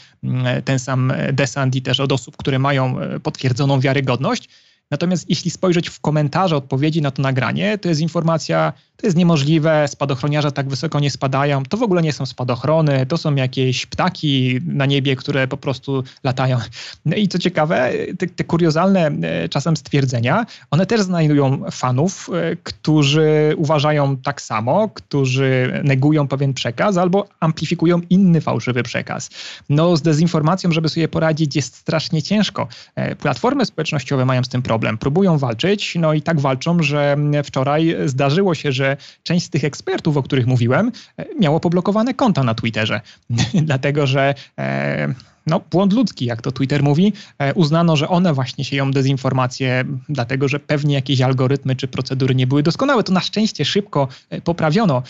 [0.64, 4.48] ten sam desant i też od osób, które mają potwierdzoną wiarygodność.
[4.90, 9.88] Natomiast jeśli spojrzeć w komentarze odpowiedzi na to nagranie, to jest informacja, to jest niemożliwe,
[9.88, 14.60] spadochroniarze tak wysoko nie spadają, to w ogóle nie są spadochrony, to są jakieś ptaki
[14.66, 16.58] na niebie, które po prostu latają.
[17.06, 22.56] No i co ciekawe, te, te kuriozalne e, czasem stwierdzenia, one też znajdują fanów, e,
[22.56, 29.30] którzy uważają tak samo, którzy negują pewien przekaz albo amplifikują inny fałszywy przekaz.
[29.68, 32.68] No z dezinformacją, żeby sobie poradzić jest strasznie ciężko.
[32.94, 37.96] E, platformy społecznościowe mają z tym problem, próbują walczyć, no i tak walczą, że wczoraj
[38.06, 38.89] zdarzyło się, że
[39.22, 43.00] część z tych ekspertów, o których mówiłem, e, miało poblokowane konta na Twitterze,
[43.54, 45.14] dlatego że e,
[45.50, 47.12] no, błąd ludzki, jak to Twitter mówi.
[47.38, 52.46] E, uznano, że one właśnie sieją dezinformację, dlatego że pewnie jakieś algorytmy czy procedury nie
[52.46, 53.02] były doskonałe.
[53.02, 55.02] To na szczęście szybko e, poprawiono,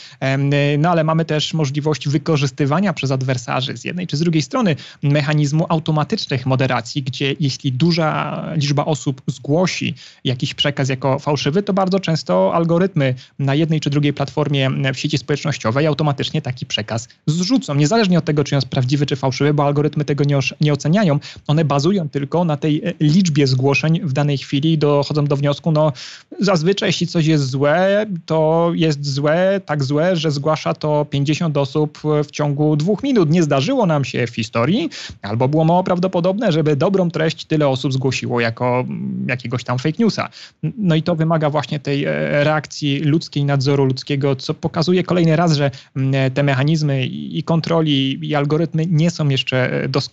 [0.78, 5.66] no ale mamy też możliwość wykorzystywania przez adwersarzy z jednej czy z drugiej strony mechanizmu
[5.68, 12.54] automatycznych moderacji, gdzie jeśli duża liczba osób zgłosi jakiś przekaz jako fałszywy, to bardzo często
[12.54, 17.74] algorytmy na jednej czy drugiej platformie w sieci społecznościowej automatycznie taki przekaz zrzucą.
[17.74, 20.29] Niezależnie od tego, czy on jest prawdziwy czy fałszywy, bo algorytmy tego nie,
[20.60, 21.18] nie oceniają.
[21.46, 25.72] One bazują tylko na tej e, liczbie zgłoszeń w danej chwili i dochodzą do wniosku,
[25.72, 25.92] no
[26.40, 31.98] zazwyczaj jeśli coś jest złe, to jest złe, tak złe, że zgłasza to 50 osób
[32.24, 33.30] w ciągu dwóch minut.
[33.30, 34.90] Nie zdarzyło nam się w historii,
[35.22, 39.96] albo było mało prawdopodobne, żeby dobrą treść tyle osób zgłosiło jako mm, jakiegoś tam fake
[39.98, 40.28] newsa.
[40.62, 45.52] No i to wymaga właśnie tej e, reakcji ludzkiej, nadzoru ludzkiego, co pokazuje kolejny raz,
[45.52, 50.09] że mm, te mechanizmy i kontroli i algorytmy nie są jeszcze doskonałe,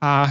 [0.00, 0.28] a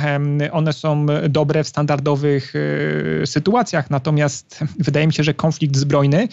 [0.52, 3.90] one są dobre w standardowych e, sytuacjach.
[3.90, 6.28] Natomiast wydaje mi się, że konflikt zbrojny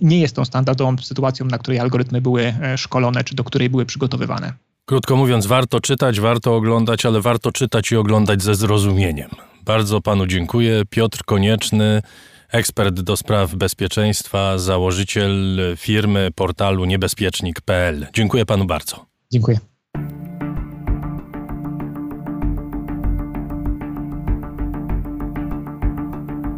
[0.00, 3.86] nie jest tą standardową sytuacją, na której algorytmy były e, szkolone, czy do której były
[3.86, 4.52] przygotowywane.
[4.86, 9.30] Krótko mówiąc, warto czytać, warto oglądać, ale warto czytać i oglądać ze zrozumieniem.
[9.64, 10.82] Bardzo panu dziękuję.
[10.90, 12.02] Piotr Konieczny,
[12.48, 18.06] ekspert do spraw bezpieczeństwa, założyciel firmy portalu niebezpiecznik.pl.
[18.14, 19.06] Dziękuję panu bardzo.
[19.32, 19.58] Dziękuję.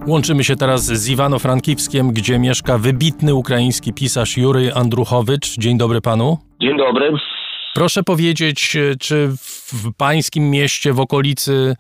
[0.09, 5.59] Łączymy się teraz z Iwano-Frankiwskiem, gdzie mieszka wybitny ukraiński pisarz Jury Andruchowicz.
[5.59, 6.38] Dzień dobry panu.
[6.61, 7.12] Dzień dobry.
[7.74, 11.74] Proszę powiedzieć, czy w pańskim mieście, w okolicy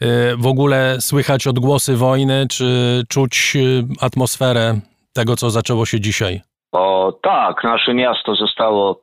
[0.00, 2.64] e, w ogóle słychać odgłosy wojny, czy
[3.08, 3.60] czuć e,
[4.06, 4.74] atmosferę
[5.14, 6.40] tego, co zaczęło się dzisiaj?
[6.72, 9.00] O tak, nasze miasto zostało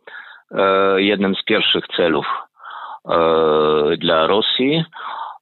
[0.51, 2.25] e, jednym z pierwszych celów
[3.05, 3.17] e,
[3.97, 4.83] dla Rosji.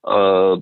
[0.06, 0.56] E,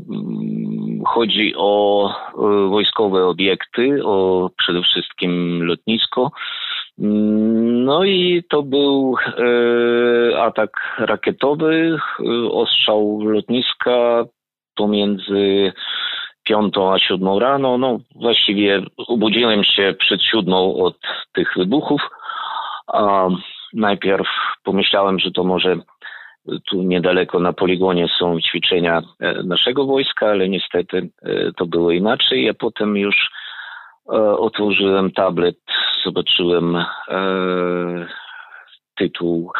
[1.07, 6.30] chodzi o e, wojskowe obiekty, o przede wszystkim lotnisko.
[6.99, 11.99] No i to był e, atak rakietowy,
[12.51, 14.24] ostrzał lotniska
[14.74, 15.72] pomiędzy
[16.45, 17.78] piątą a siódmą rano.
[17.78, 20.97] No właściwie obudziłem się przed siódmą od
[21.32, 22.01] tych wybuchów.
[23.72, 24.26] Najpierw
[24.64, 25.76] pomyślałem, że to może
[26.70, 32.45] tu niedaleko na poligonie są ćwiczenia e, naszego wojska, ale niestety e, to było inaczej.
[32.45, 33.30] Ja potem już
[34.12, 35.59] e, otworzyłem tablet,
[36.05, 36.84] zobaczyłem
[38.97, 39.53] tytuł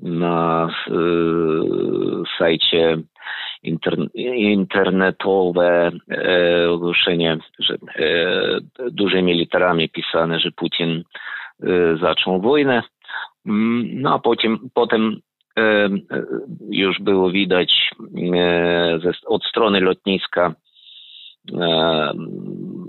[0.00, 0.68] na
[2.38, 2.98] sajcie
[4.24, 5.90] internetowe
[6.70, 7.76] ogłoszenie, że
[8.90, 11.02] dużymi literami pisane, że Putin
[12.00, 12.82] zaczął wojnę.
[13.46, 15.20] Mm, no a potem, potem
[16.70, 17.90] już było widać
[19.26, 20.54] od strony lotniska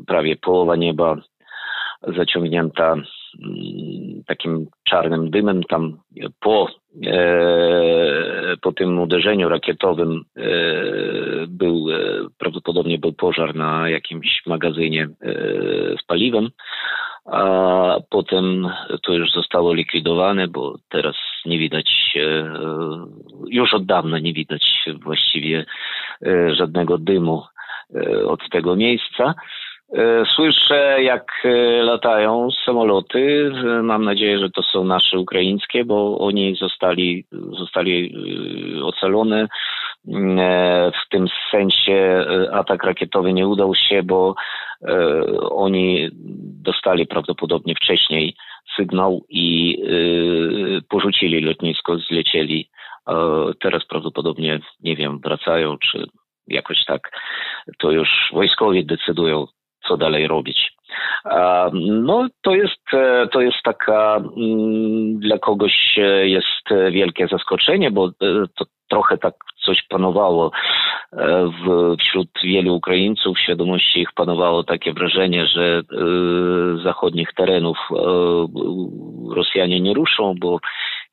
[0.07, 1.15] prawie połowa nieba
[2.17, 2.95] zaciągnięta
[4.27, 5.63] takim czarnym dymem.
[5.63, 5.97] Tam
[6.39, 6.67] po,
[8.61, 10.23] po tym uderzeniu rakietowym
[11.47, 11.85] był
[12.37, 15.09] prawdopodobnie był pożar na jakimś magazynie
[16.01, 16.49] z paliwem
[17.31, 18.69] a potem
[19.03, 21.15] to już zostało likwidowane, bo teraz
[21.45, 22.51] nie widać, e,
[23.47, 25.65] już od dawna nie widać właściwie
[26.25, 27.43] e, żadnego dymu
[27.95, 29.33] e, od tego miejsca.
[30.35, 31.47] Słyszę, jak
[31.81, 33.51] latają samoloty.
[33.83, 37.25] Mam nadzieję, że to są nasze ukraińskie, bo oni zostali,
[37.59, 38.15] zostali
[38.83, 39.47] ocalone.
[41.05, 44.35] W tym sensie atak rakietowy nie udał się, bo
[44.85, 46.09] E, oni
[46.63, 48.35] dostali prawdopodobnie wcześniej
[48.75, 52.69] sygnał i e, porzucili lotnisko, zlecieli.
[53.07, 53.13] E,
[53.61, 56.05] teraz prawdopodobnie, nie wiem, wracają, czy
[56.47, 57.11] jakoś tak.
[57.77, 59.47] To już wojskowi decydują,
[59.87, 60.77] co dalej robić.
[61.73, 62.83] No, to jest,
[63.31, 68.09] to jest taka, mm, dla kogoś jest wielkie zaskoczenie, bo
[68.55, 69.33] to trochę tak
[69.65, 70.51] coś panowało
[71.13, 75.81] e, w, wśród wielu Ukraińców, w świadomości ich panowało takie wrażenie, że
[76.83, 77.77] zachodnich terenów
[79.35, 80.59] Rosjanie nie ruszą, bo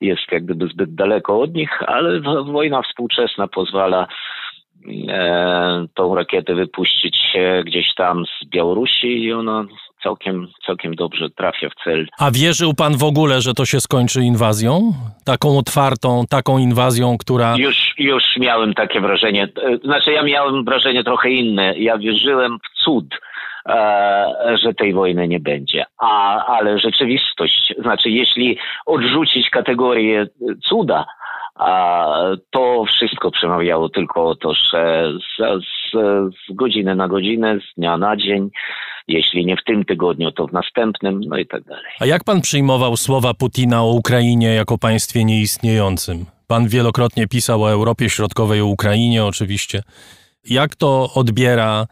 [0.01, 4.07] jest jak gdyby zbyt daleko od nich, ale wojna współczesna pozwala e,
[5.93, 7.33] tą rakietę wypuścić
[7.65, 9.65] gdzieś tam z Białorusi i ona
[10.05, 12.07] całkiem, całkiem dobrze trafia w cel.
[12.19, 14.93] A wierzył pan w ogóle, że to się skończy inwazją?
[15.25, 17.55] Taką otwartą, taką inwazją, która...
[17.57, 19.47] Już, już miałem takie wrażenie.
[19.83, 21.77] Znaczy ja miałem wrażenie trochę inne.
[21.77, 23.05] Ja wierzyłem w cud.
[23.69, 25.85] E, że tej wojny nie będzie.
[25.97, 30.27] A, ale rzeczywistość, znaczy jeśli odrzucić kategorię
[30.69, 31.05] cuda,
[31.55, 32.07] A
[32.51, 35.91] to wszystko przemawiało tylko o to, że z, z,
[36.47, 38.49] z godziny na godzinę, z dnia na dzień,
[39.07, 41.91] jeśli nie w tym tygodniu, to w następnym, no i tak dalej.
[41.99, 46.25] A jak pan przyjmował słowa Putina o Ukrainie jako państwie nieistniejącym?
[46.47, 49.81] Pan wielokrotnie pisał o Europie Środkowej, o Ukrainie oczywiście.
[50.49, 51.85] Jak to odbiera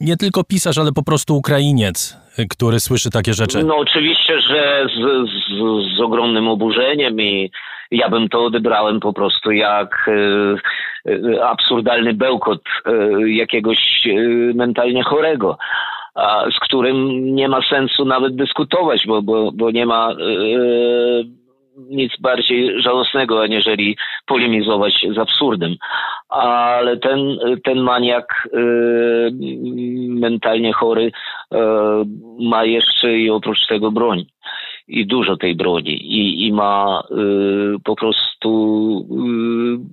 [0.00, 2.16] nie tylko pisarz, ale po prostu Ukrainiec,
[2.50, 3.64] który słyszy takie rzeczy?
[3.64, 7.50] No oczywiście, że z, z, z ogromnym oburzeniem i
[7.90, 12.92] ja bym to odebrałem po prostu jak e, e, absurdalny bełkot e,
[13.30, 13.78] jakiegoś
[14.54, 15.58] mentalnie chorego,
[16.56, 20.16] z którym nie ma sensu nawet dyskutować, bo, bo, bo nie ma e,
[21.90, 23.96] nic bardziej żałosnego, aniżeli
[24.26, 25.76] polemizować z absurdem.
[26.28, 28.58] Ale ten, ten maniak e,
[30.08, 31.12] mentalnie chory
[31.52, 31.58] e,
[32.40, 34.24] ma jeszcze i oprócz tego broń.
[34.88, 35.92] I dużo tej broni.
[35.92, 37.02] I, i ma
[37.84, 39.06] po prostu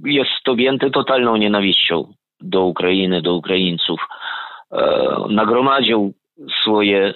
[0.06, 4.00] jest objęty totalną nienawiścią do Ukrainy, do Ukraińców.
[4.72, 4.80] E,
[5.30, 6.14] nagromadził
[6.62, 7.14] swoje, e,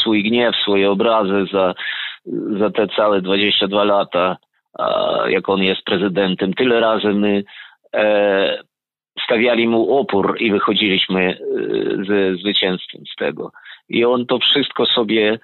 [0.00, 1.74] swój gniew, swoje obrazy za,
[2.58, 4.36] za te całe 22 lata,
[5.26, 6.54] jak on jest prezydentem.
[6.54, 7.44] Tyle razy my
[7.94, 8.62] e,
[9.24, 11.38] stawiali mu opór i wychodziliśmy
[12.06, 13.52] ze zwycięstwem z tego.
[13.88, 15.38] I on to wszystko sobie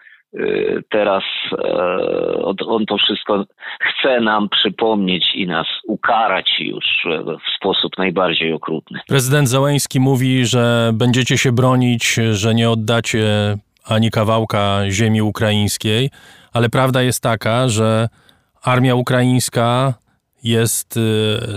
[0.90, 1.22] teraz,
[1.52, 3.44] e, on, to wszystko
[3.80, 6.84] chce nam przypomnieć i nas ukarać już
[7.16, 9.00] w sposób najbardziej okrutny.
[9.08, 13.26] Prezydent Załęski mówi, że będziecie się bronić, że nie oddacie
[13.84, 16.10] ani kawałka ziemi ukraińskiej,
[16.52, 18.08] ale prawda jest taka, że
[18.62, 19.94] armia ukraińska
[20.44, 21.00] jest y,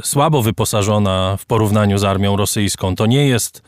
[0.04, 2.96] słabo wyposażona w porównaniu z armią rosyjską.
[2.96, 3.64] To nie jest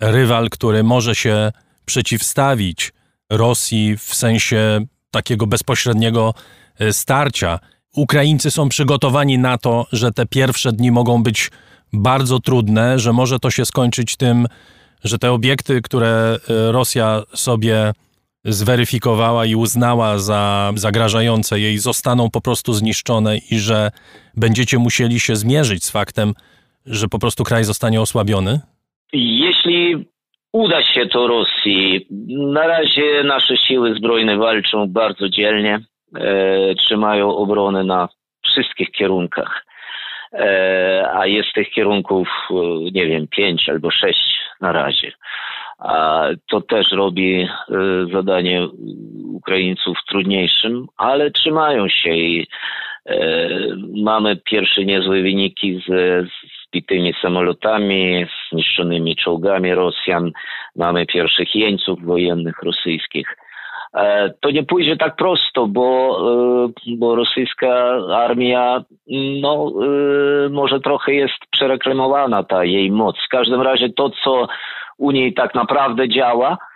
[0.00, 1.52] rywal, który może się
[1.84, 2.92] przeciwstawić
[3.30, 6.34] Rosji w sensie takiego bezpośredniego
[6.80, 7.58] y, starcia.
[7.96, 11.50] Ukraińcy są przygotowani na to, że te pierwsze dni mogą być
[11.92, 14.46] bardzo trudne, że może to się skończyć tym,
[15.04, 17.92] że te obiekty, które y, Rosja sobie
[18.44, 23.90] zweryfikowała i uznała za zagrażające jej, zostaną po prostu zniszczone i że
[24.36, 26.34] będziecie musieli się zmierzyć z faktem,
[26.86, 28.60] że po prostu kraj zostanie osłabiony?
[29.12, 30.08] Jeśli
[30.52, 35.80] uda się to Rosji, na razie nasze siły zbrojne walczą bardzo dzielnie,
[36.16, 38.08] e, trzymają obronę na
[38.44, 39.64] wszystkich kierunkach,
[40.32, 42.54] e, a jest tych kierunków, e,
[42.92, 45.12] nie wiem, pięć albo sześć na razie.
[45.78, 47.48] A to też robi e,
[48.12, 48.68] zadanie
[49.32, 52.46] Ukraińców trudniejszym, ale trzymają się i
[54.04, 56.28] mamy pierwsze niezłe wyniki z,
[56.70, 60.30] zbitymi samolotami, zniszczonymi czołgami Rosjan.
[60.76, 63.36] Mamy pierwszych jeńców wojennych rosyjskich.
[63.94, 66.18] E, To nie pójdzie tak prosto, bo,
[66.66, 68.84] e, bo rosyjska armia
[69.40, 69.72] no,
[70.46, 73.16] e, może trochę jest przereklamowana, ta jej moc.
[73.26, 74.46] W każdym razie to, co
[74.98, 76.69] u niej tak naprawdę działa, e, e,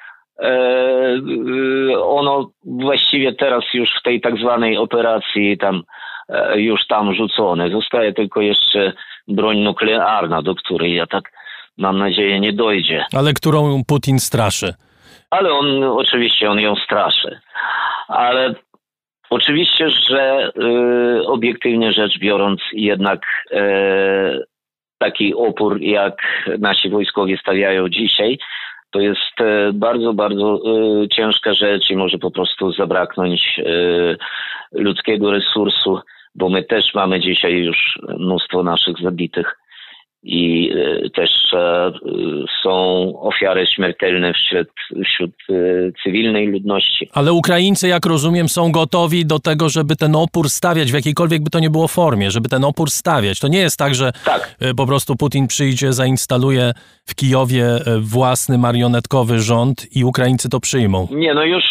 [2.03, 5.83] ono właściwie teraz już w tej tak zwanej operacji tam
[6.29, 7.71] e, już tam rzucone.
[7.71, 8.93] Zostaje tylko jeszcze
[9.29, 11.33] broń nuklearna, do której ja tak
[11.79, 13.05] mam nadzieję nie dojdzie.
[13.13, 14.75] Ale którą Putin straszy.
[15.31, 17.41] Ale on oczywiście on ją straszy.
[18.09, 18.55] Ale
[19.31, 20.51] oczywiście, że
[21.21, 23.21] y, obiektywnie rzecz biorąc, jednak
[23.53, 24.45] y,
[24.99, 26.17] taki opór, jak
[26.59, 28.39] nasi wojskowie stawiają dzisiaj,
[28.95, 30.61] to jest e, bardzo, bardzo
[31.05, 33.63] e, ciężka rzecz i może po prostu zabraknąć e,
[34.73, 35.99] ludzkiego resursu,
[36.35, 39.59] bo my też mamy dzisiaj już mnóstwo naszych zabitych
[40.25, 40.71] i
[41.05, 41.93] e, też e,
[42.63, 42.73] są
[43.21, 44.69] ofiary śmiertelne wśród,
[45.05, 45.55] wśród e,
[46.03, 47.09] cywilnej ludności.
[47.13, 51.51] Ale Ukraińcy, jak rozumiem, są gotowi do tego, żeby ten opór stawiać w jakiejkolwiek by
[51.51, 53.41] to nie było formie, żeby ten opór stawiać.
[53.41, 56.73] To nie jest tak, że Tak, po prostu Putin przyjdzie, zainstaluje
[57.07, 57.67] w Kijowie
[58.01, 61.09] własny marionetkowy rząd i Ukraińcy to przyjmą.
[61.11, 61.65] Nie, no już,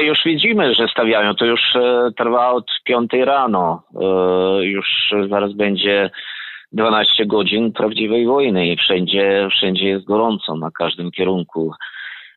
[0.00, 1.34] już widzimy, że stawiają.
[1.34, 1.60] To już
[2.16, 3.82] trwa od piątej rano.
[4.60, 4.86] Już
[5.30, 6.10] zaraz będzie
[6.72, 11.72] 12 godzin prawdziwej wojny i wszędzie, wszędzie jest gorąco na każdym kierunku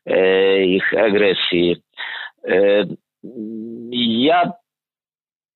[0.06, 1.76] e, ich agresji.
[2.48, 2.86] E,
[4.00, 4.52] ja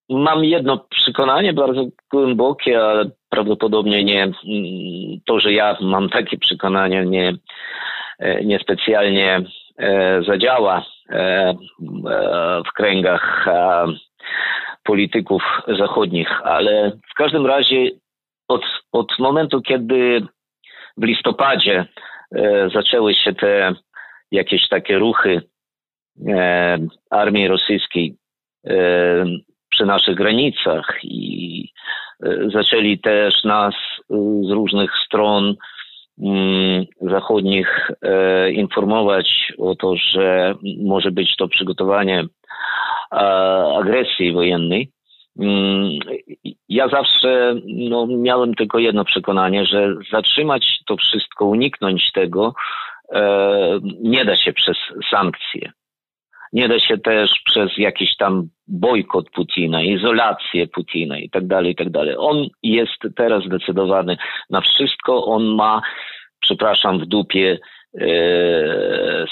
[0.09, 4.35] mam jedno przekonanie bardzo głębokie, ale prawdopodobnie nie mm,
[5.27, 7.35] to, że ja mam takie przekonanie, nie,
[8.19, 9.43] e, niespecjalnie
[9.79, 11.55] e, zadziała e, e,
[12.67, 13.47] w kręgach
[14.85, 15.43] polityków
[15.79, 17.91] zachodnich, ale w każdym razie
[18.49, 18.63] od,
[18.93, 20.27] od momentu, kiedy
[20.97, 21.87] w listopadzie
[22.35, 23.75] e, zaczęły się te
[24.31, 25.43] jakieś takie ruchy
[26.29, 26.79] e,
[27.11, 28.17] armii rosyjskiej
[28.67, 28.75] e,
[29.71, 31.69] przy naszych granicach i
[32.53, 33.75] zaczęli też nas
[34.43, 35.55] z różnych stron
[36.23, 37.91] mm, zachodnich
[38.53, 40.55] informować o to, że
[40.85, 42.25] może być to przygotowanie
[43.79, 44.94] agresji wojennej.
[45.41, 45.99] Mm,
[46.69, 52.55] ja zawsze no, miałem tylko jedno przekonanie, że zatrzymać to wszystko, uniknąć tego
[54.01, 54.77] nie da się przez
[55.11, 55.73] sankcje.
[56.53, 61.77] Nie da się też przez jakiś tam bojkot Putina, izolację Putina i tak dalej, i
[61.77, 62.15] tak dalej.
[62.19, 64.17] On jest teraz zdecydowany
[64.51, 65.25] na wszystko.
[65.25, 65.83] On ma,
[66.41, 67.59] przepraszam, w dupie e,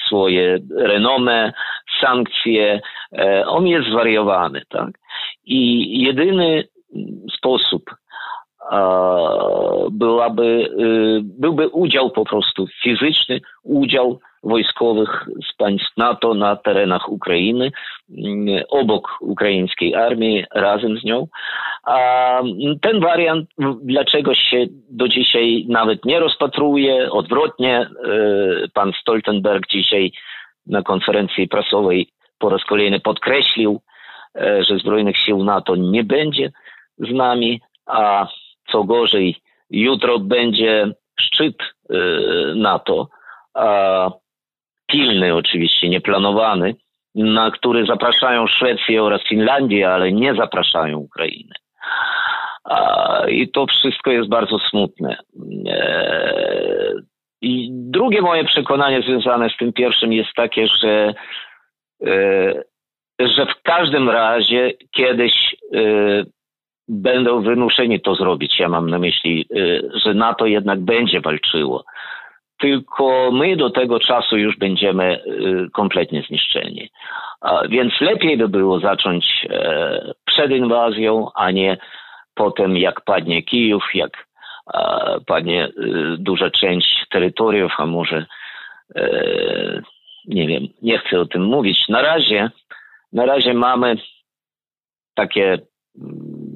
[0.06, 1.52] swoje renomę,
[2.00, 2.80] sankcje.
[3.18, 4.90] E, on jest zwariowany, tak?
[5.44, 6.64] I jedyny
[7.36, 7.82] sposób
[9.90, 10.84] byłaby, e,
[11.22, 17.72] byłby udział po prostu fizyczny, udział wojskowych z państw NATO na terenach Ukrainy,
[18.10, 21.26] mm, obok ukraińskiej armii, razem z nią.
[21.84, 22.40] A
[22.80, 23.50] ten wariant,
[23.82, 27.88] dlaczego się do dzisiaj nawet nie rozpatruje, odwrotnie, e,
[28.74, 30.12] pan Stoltenberg dzisiaj
[30.66, 32.08] na konferencji prasowej
[32.38, 33.80] po raz kolejny podkreślił,
[34.36, 36.52] e, że Zbrojnych Sił NATO nie będzie
[36.98, 38.26] z nami, a
[38.72, 39.36] co gorzej,
[39.70, 40.86] jutro będzie
[41.20, 41.94] szczyt e,
[42.54, 43.08] NATO,
[44.92, 46.74] pilny oczywiście, nieplanowany,
[47.14, 51.54] na który zapraszają Szwecję oraz Finlandię, ale nie zapraszają Ukrainy.
[53.28, 55.16] I to wszystko jest bardzo smutne.
[55.68, 56.92] E,
[57.40, 61.14] I drugie moje przekonanie związane z tym pierwszym jest takie, że,
[62.06, 62.54] e,
[63.20, 65.78] że w każdym razie kiedyś e,
[66.88, 68.58] będą wymuszeni to zrobić.
[68.58, 69.46] Ja mam na myśli,
[69.94, 71.84] że NATO jednak będzie walczyło
[72.62, 76.90] tylko my do tego czasu już będziemy y, kompletnie zniszczeni.
[77.68, 81.76] Więc lepiej by było zacząć e, przed inwazją, a nie
[82.34, 84.26] potem jak padnie Kijów, jak
[85.26, 85.72] padnie y,
[86.18, 88.26] duża część terytoriów, a może
[88.96, 89.82] e,
[90.26, 91.88] nie wiem, nie chcę o tym mówić.
[91.88, 92.50] Na razie,
[93.12, 93.96] na razie mamy
[95.14, 95.60] takie mm,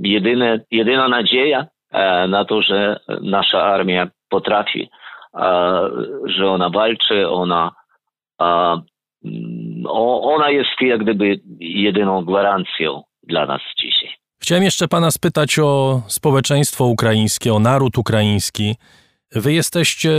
[0.04, 4.90] jedyne, jedyna nadzieja e, na to, że nasza armia potrafi
[6.26, 7.72] że ona walczy, ona,
[8.40, 9.86] mm,
[10.22, 14.10] ona jest jak gdyby jedyną gwarancją dla nas dzisiaj.
[14.42, 18.76] Chciałem jeszcze pana spytać o społeczeństwo ukraińskie, o naród ukraiński.
[19.32, 20.10] Wy jesteście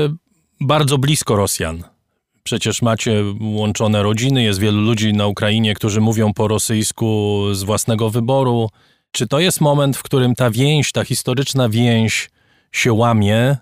[0.61, 1.83] bardzo blisko Rosjan.
[2.43, 8.09] Przecież macie łączone rodziny, jest wielu ludzi na Ukrainie, którzy mówią po rosyjsku z własnego
[8.09, 8.69] wyboru.
[9.11, 12.29] Czy to jest moment, w którym ta więź, ta historyczna więź
[12.71, 13.57] się łamie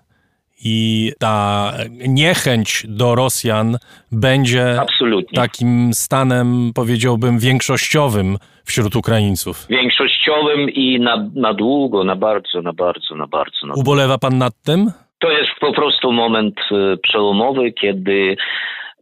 [0.64, 1.72] i ta
[2.08, 3.76] niechęć do Rosjan
[4.12, 5.36] będzie Absolutnie.
[5.36, 9.66] takim stanem, powiedziałbym, większościowym wśród Ukraińców.
[9.70, 13.66] Większościowym i na, na długo, na bardzo, na bardzo, na bardzo.
[13.66, 14.90] Na Ubolewa pan nad tym?
[15.18, 18.36] To jest po prostu moment y, przełomowy, kiedy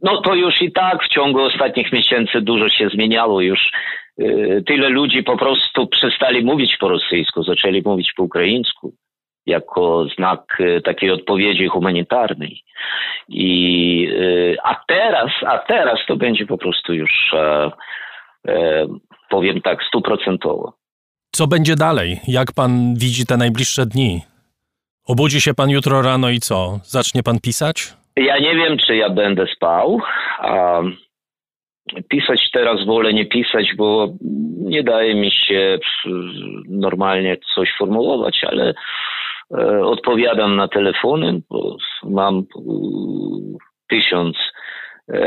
[0.02, 3.40] no to już i tak w ciągu ostatnich miesięcy dużo się zmieniało.
[3.40, 3.70] Już
[4.20, 8.94] y, tyle ludzi po prostu przestali mówić po rosyjsku, zaczęli mówić po ukraińsku
[9.46, 12.60] jako znak e, takiej odpowiedzi humanitarnej.
[13.28, 14.08] I,
[14.54, 17.70] e, a teraz, a teraz to będzie po prostu już, e,
[19.30, 20.72] powiem tak, stuprocentowo.
[21.32, 22.20] Co będzie dalej?
[22.28, 24.20] Jak pan widzi te najbliższe dni?
[25.08, 26.78] Obudzi się pan jutro rano i co?
[26.82, 27.94] Zacznie pan pisać?
[28.16, 30.00] Ja nie wiem, czy ja będę spał.
[30.38, 30.80] A
[32.08, 34.08] pisać teraz wolę nie pisać, bo
[34.60, 35.78] nie daje mi się
[36.68, 38.74] normalnie coś formułować, ale
[39.82, 42.42] odpowiadam na telefony, bo mam e,
[43.88, 44.36] tysiąc
[45.08, 45.20] e,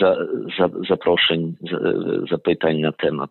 [0.00, 0.16] za,
[0.58, 1.56] za, zaproszeń,
[2.30, 3.30] zapytań na temat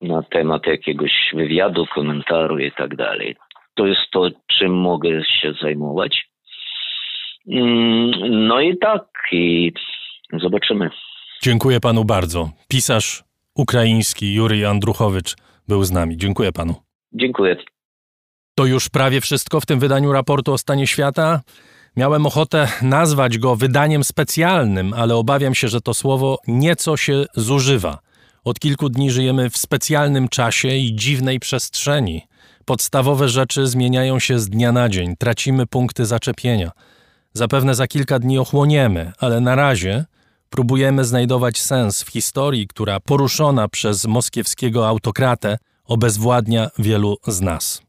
[0.00, 3.36] na temat jakiegoś wywiadu, komentaru i tak dalej.
[3.74, 6.28] To jest to, czym mogę się zajmować.
[7.48, 8.10] Mm,
[8.46, 9.72] no i tak, i
[10.32, 10.90] zobaczymy.
[11.42, 12.50] Dziękuję panu bardzo.
[12.68, 13.24] Pisarz
[13.54, 15.36] ukraiński Jury Andruchowicz
[15.68, 16.16] był z nami.
[16.16, 16.74] Dziękuję panu.
[17.12, 17.56] Dziękuję.
[18.54, 21.40] To już prawie wszystko w tym wydaniu raportu o stanie świata.
[21.96, 27.98] Miałem ochotę nazwać go wydaniem specjalnym, ale obawiam się, że to słowo nieco się zużywa.
[28.44, 32.26] Od kilku dni żyjemy w specjalnym czasie i dziwnej przestrzeni.
[32.64, 36.70] Podstawowe rzeczy zmieniają się z dnia na dzień, tracimy punkty zaczepienia.
[37.32, 40.04] Zapewne za kilka dni ochłoniemy, ale na razie
[40.50, 47.82] próbujemy znajdować sens w historii, która poruszona przez moskiewskiego autokratę obezwładnia wielu z nas.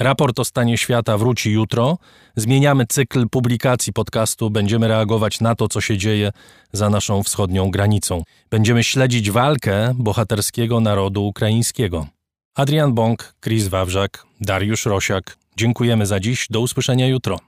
[0.00, 1.98] Raport o stanie świata wróci jutro.
[2.36, 6.32] Zmieniamy cykl publikacji podcastu, będziemy reagować na to, co się dzieje
[6.72, 8.22] za naszą wschodnią granicą.
[8.50, 12.06] Będziemy śledzić walkę bohaterskiego narodu ukraińskiego.
[12.54, 15.38] Adrian Bąk, Chris Wawrzak, Dariusz Rosiak.
[15.56, 16.46] Dziękujemy za dziś.
[16.50, 17.38] Do usłyszenia jutro.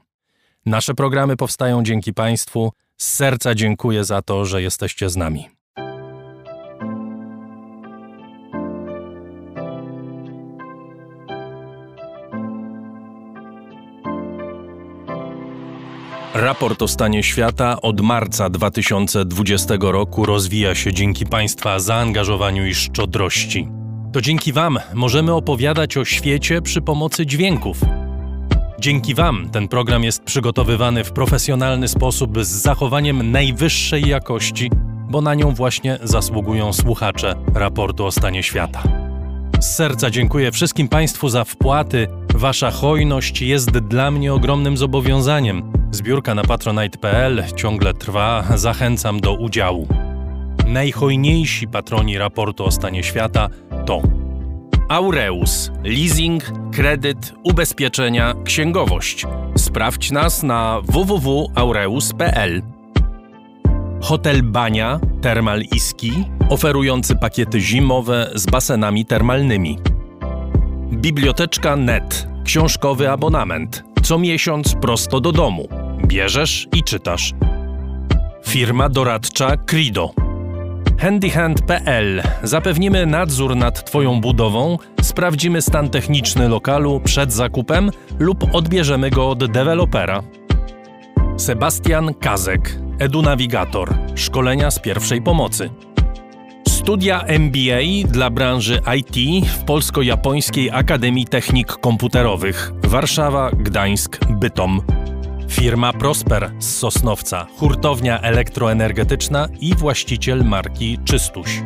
[0.67, 2.73] Nasze programy powstają dzięki Państwu.
[2.97, 5.60] Z serca dziękuję za to, że jesteście z nami.
[16.35, 23.69] Raport o stanie świata od marca 2020 roku rozwija się dzięki Państwa zaangażowaniu i szczodrości.
[24.13, 27.81] To dzięki Wam możemy opowiadać o świecie przy pomocy dźwięków.
[28.81, 34.71] Dzięki Wam ten program jest przygotowywany w profesjonalny sposób z zachowaniem najwyższej jakości,
[35.11, 39.10] bo na nią właśnie zasługują słuchacze raportu o stanie świata.
[39.61, 42.09] Z serca dziękuję wszystkim Państwu za wpłaty.
[42.35, 45.73] Wasza hojność jest dla mnie ogromnym zobowiązaniem.
[45.91, 49.89] Zbiórka na patronite.pl ciągle trwa, zachęcam do udziału.
[50.67, 53.49] Najhojniejsi patroni raportu o stanie świata
[53.87, 54.03] to
[54.89, 59.27] Aureus, leasing, kredyt, ubezpieczenia, księgowość.
[59.57, 62.63] Sprawdź nas na www.aureus.pl.
[64.01, 69.79] Hotel Bania Termal Iski, oferujący pakiety zimowe z basenami termalnymi.
[70.93, 73.85] Biblioteczka Net, książkowy abonament.
[74.03, 75.69] Co miesiąc prosto do domu.
[76.07, 77.35] Bierzesz i czytasz.
[78.47, 80.11] Firma doradcza Crido.
[80.99, 89.31] Handyhand.pl Zapewnimy nadzór nad Twoją budową, sprawdzimy stan techniczny lokalu przed zakupem lub odbierzemy go
[89.31, 90.23] od dewelopera.
[91.37, 95.71] Sebastian Kazek, edunawigator, szkolenia z pierwszej pomocy.
[96.81, 104.83] Studia MBA dla branży IT w Polsko-Japońskiej Akademii Technik Komputerowych Warszawa, Gdańsk, Bytom.
[105.49, 111.63] Firma Prosper z Sosnowca, hurtownia elektroenergetyczna i właściciel marki Czystuś.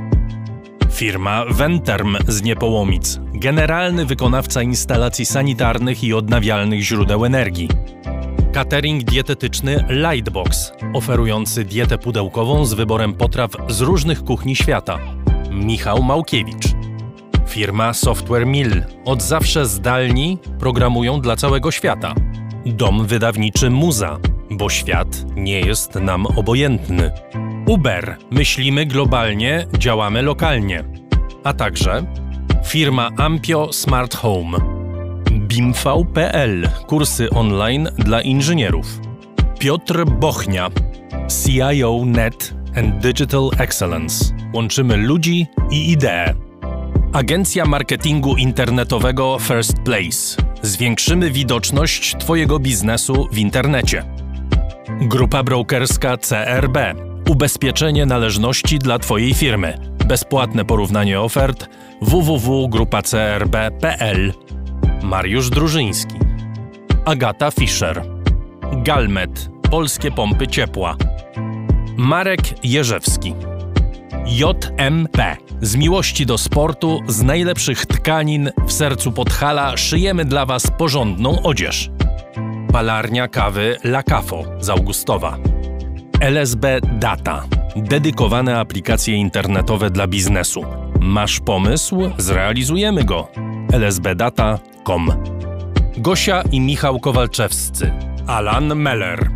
[0.93, 7.69] Firma Venterm z Niepołomic, generalny wykonawca instalacji sanitarnych i odnawialnych źródeł energii.
[8.55, 14.99] Catering dietetyczny Lightbox, oferujący dietę pudełkową z wyborem potraw z różnych kuchni świata.
[15.51, 16.67] Michał Małkiewicz.
[17.47, 22.15] Firma Software Mill, od zawsze zdalni, programują dla całego świata.
[22.67, 24.19] Dom wydawniczy Muza,
[24.51, 27.11] bo świat nie jest nam obojętny.
[27.67, 30.85] Uber, myślimy globalnie, działamy lokalnie.
[31.45, 32.05] A także
[32.65, 34.74] firma Ampio Smart Home.
[35.35, 39.01] BIMV.pl, kursy online dla inżynierów.
[39.59, 40.71] Piotr Bochnia,
[41.45, 44.35] CIO Net and Digital Excellence.
[44.55, 46.35] Łączymy ludzi i idee.
[47.13, 50.37] Agencja marketingu internetowego First Place.
[50.63, 54.05] Zwiększymy widoczność Twojego biznesu w internecie.
[55.01, 56.79] Grupa brokerska CRB.
[57.31, 59.79] Ubezpieczenie należności dla Twojej firmy.
[60.09, 61.69] Bezpłatne porównanie ofert
[62.01, 64.33] www.grupacrb.pl.
[65.05, 66.15] Mariusz Drużyński.
[67.05, 68.05] Agata Fischer.
[68.73, 69.51] Galmet.
[69.71, 70.97] Polskie pompy ciepła.
[71.97, 73.35] Marek Jerzewski.
[74.27, 75.37] JMP.
[75.61, 81.91] Z miłości do sportu, z najlepszych tkanin w sercu Podhala szyjemy dla Was porządną odzież.
[82.73, 85.39] Palarnia kawy La Cafo z Augustowa.
[86.21, 87.45] LSB Data.
[87.77, 90.65] Dedykowane aplikacje internetowe dla biznesu.
[91.01, 92.11] Masz pomysł?
[92.19, 93.29] Zrealizujemy go.
[93.79, 95.11] lsbdata.com
[95.97, 97.93] Gosia i Michał Kowalczewscy.
[98.27, 99.31] Alan Meller.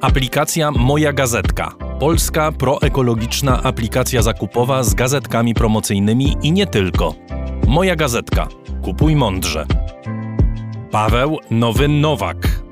[0.00, 1.72] Aplikacja Moja Gazetka.
[2.00, 7.14] Polska proekologiczna aplikacja zakupowa z gazetkami promocyjnymi i nie tylko.
[7.66, 8.48] Moja Gazetka.
[8.82, 9.66] Kupuj mądrze.
[10.90, 12.62] Paweł Nowy Nowak.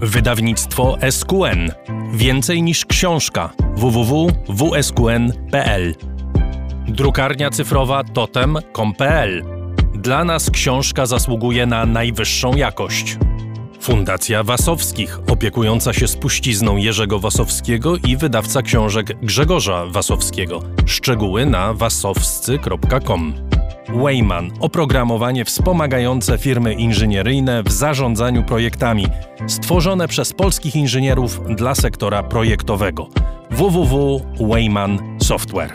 [0.00, 1.70] Wydawnictwo SQN.
[2.12, 3.50] Więcej niż książka.
[3.76, 5.94] www.wsqn.pl
[6.88, 9.55] Drukarnia cyfrowa totem.com.pl
[9.96, 13.18] Dla nas książka zasługuje na najwyższą jakość.
[13.80, 20.62] Fundacja Wasowskich, opiekująca się spuścizną Jerzego Wasowskiego i wydawca książek Grzegorza Wasowskiego.
[20.86, 23.34] Szczegóły na wasowscy.com.
[23.88, 29.06] Wayman oprogramowanie wspomagające firmy inżynieryjne w zarządzaniu projektami,
[29.46, 33.08] stworzone przez polskich inżynierów dla sektora projektowego.
[33.50, 35.72] www.wayman Software.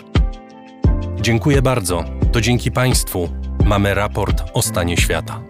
[1.21, 2.03] Dziękuję bardzo.
[2.31, 3.40] To dzięki Państwu
[3.71, 5.41] mamy raport o stanie świata.